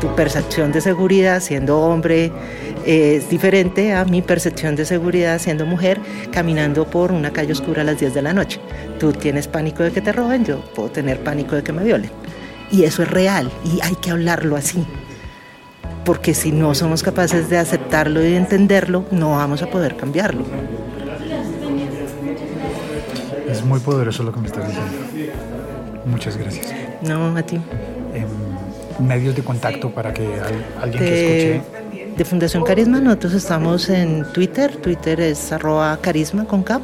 Tu 0.00 0.14
percepción 0.14 0.72
de 0.72 0.80
seguridad 0.80 1.40
siendo 1.40 1.78
hombre 1.80 2.32
es 2.86 3.28
diferente 3.28 3.92
a 3.92 4.04
mi 4.06 4.22
percepción 4.22 4.74
de 4.74 4.86
seguridad 4.86 5.38
siendo 5.38 5.66
mujer 5.66 6.00
caminando 6.30 6.86
por 6.86 7.12
una 7.12 7.30
calle 7.30 7.52
oscura 7.52 7.82
a 7.82 7.84
las 7.84 8.00
10 8.00 8.14
de 8.14 8.22
la 8.22 8.32
noche. 8.32 8.60
Tú 8.98 9.12
tienes 9.12 9.48
pánico 9.48 9.82
de 9.82 9.92
que 9.92 10.00
te 10.00 10.12
roben, 10.12 10.44
yo 10.44 10.64
puedo 10.74 10.90
tener 10.90 11.22
pánico 11.22 11.56
de 11.56 11.62
que 11.62 11.72
me 11.72 11.84
violen. 11.84 12.10
Y 12.70 12.84
eso 12.84 13.02
es 13.02 13.10
real 13.10 13.50
y 13.64 13.80
hay 13.82 13.96
que 13.96 14.10
hablarlo 14.10 14.56
así. 14.56 14.86
Porque 16.04 16.34
si 16.34 16.52
no 16.52 16.74
somos 16.74 17.02
capaces 17.02 17.50
de 17.50 17.58
aceptarlo 17.58 18.20
y 18.20 18.30
de 18.30 18.36
entenderlo, 18.36 19.04
no 19.10 19.32
vamos 19.32 19.62
a 19.62 19.66
poder 19.70 19.96
cambiarlo. 19.96 20.44
Es 23.48 23.64
muy 23.64 23.80
poderoso 23.80 24.22
lo 24.22 24.32
que 24.32 24.40
me 24.40 24.46
estás 24.46 24.66
diciendo. 24.66 24.92
Muchas 26.06 26.36
gracias. 26.36 26.72
No, 27.02 27.36
a 27.36 27.42
ti. 27.42 27.60
Em, 28.14 29.06
medios 29.06 29.34
de 29.34 29.42
contacto 29.42 29.90
para 29.90 30.14
que 30.14 30.26
alguien 30.80 31.02
que 31.02 31.56
escuche 31.56 31.80
de 32.16 32.24
Fundación 32.24 32.64
Carisma. 32.64 33.00
Nosotros 33.00 33.32
estamos 33.32 33.88
en 33.88 34.24
Twitter, 34.32 34.76
Twitter 34.76 35.20
es 35.20 35.52
arroba 35.52 35.96
carisma 36.02 36.44
con 36.44 36.62
K. 36.62 36.80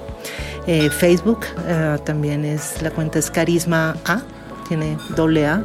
Eh, 0.66 0.90
Facebook 0.90 1.40
eh, 1.66 1.99
también 2.05 2.44
es, 2.44 2.81
la 2.83 2.90
cuenta 2.90 3.18
es 3.18 3.31
carisma 3.31 3.96
A, 4.05 4.22
tiene 4.68 4.96
doble 5.16 5.46
A. 5.46 5.64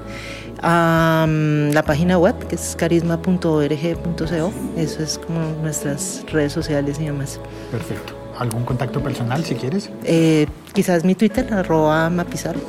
la 0.62 1.84
página 1.84 2.18
web 2.18 2.36
que 2.48 2.56
es 2.56 2.76
carisma.org.co, 2.78 4.54
eso 4.78 5.04
es 5.04 5.18
como 5.18 5.40
nuestras 5.62 6.24
redes 6.32 6.54
sociales 6.54 6.98
y 7.00 7.06
demás. 7.06 7.40
Perfecto. 7.72 8.14
¿Algún 8.38 8.64
contacto 8.64 9.02
personal 9.02 9.44
si 9.44 9.56
quieres? 9.56 9.90
Eh, 10.04 10.48
quizás 10.74 11.04
mi 11.04 11.16
Twitter, 11.16 11.54
arroba 11.54 12.10
mapizaro. 12.10 12.60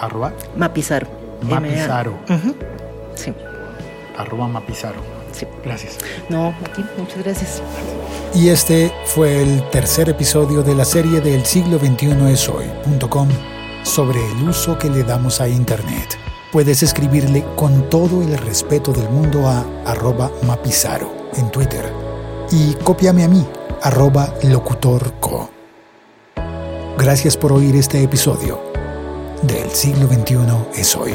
¿Arroba? 0.00 0.32
Mapizaro. 0.56 1.06
Mapizaro. 1.42 2.14
Sí. 3.14 3.32
Arroba 4.16 4.48
mapizaro. 4.48 5.20
Gracias. 5.64 5.98
No, 6.28 6.54
aquí, 6.64 6.84
muchas 6.98 7.18
gracias. 7.22 7.62
Y 8.34 8.48
este 8.48 8.92
fue 9.06 9.42
el 9.42 9.62
tercer 9.70 10.08
episodio 10.08 10.62
de 10.62 10.74
la 10.74 10.84
serie 10.84 11.20
del 11.20 11.44
siglo 11.44 11.78
XXI 11.78 12.32
es 12.32 12.48
hoy.com 12.48 13.28
sobre 13.90 14.24
el 14.30 14.48
uso 14.48 14.78
que 14.78 14.88
le 14.88 15.02
damos 15.02 15.40
a 15.40 15.48
Internet. 15.48 16.16
Puedes 16.52 16.82
escribirle 16.82 17.44
con 17.56 17.90
todo 17.90 18.22
el 18.22 18.38
respeto 18.38 18.92
del 18.92 19.08
mundo 19.10 19.48
a 19.48 19.64
arroba 19.84 20.30
mapizaro 20.46 21.12
en 21.36 21.50
Twitter 21.50 21.92
y 22.52 22.74
cópiame 22.84 23.24
a 23.24 23.28
mí, 23.28 23.44
arroba 23.82 24.32
locutorco. 24.44 25.50
Gracias 26.98 27.36
por 27.36 27.52
oír 27.52 27.74
este 27.74 28.02
episodio 28.02 28.60
del 29.42 29.70
siglo 29.70 30.06
XXI 30.06 30.36
es 30.80 30.94
hoy. 30.94 31.14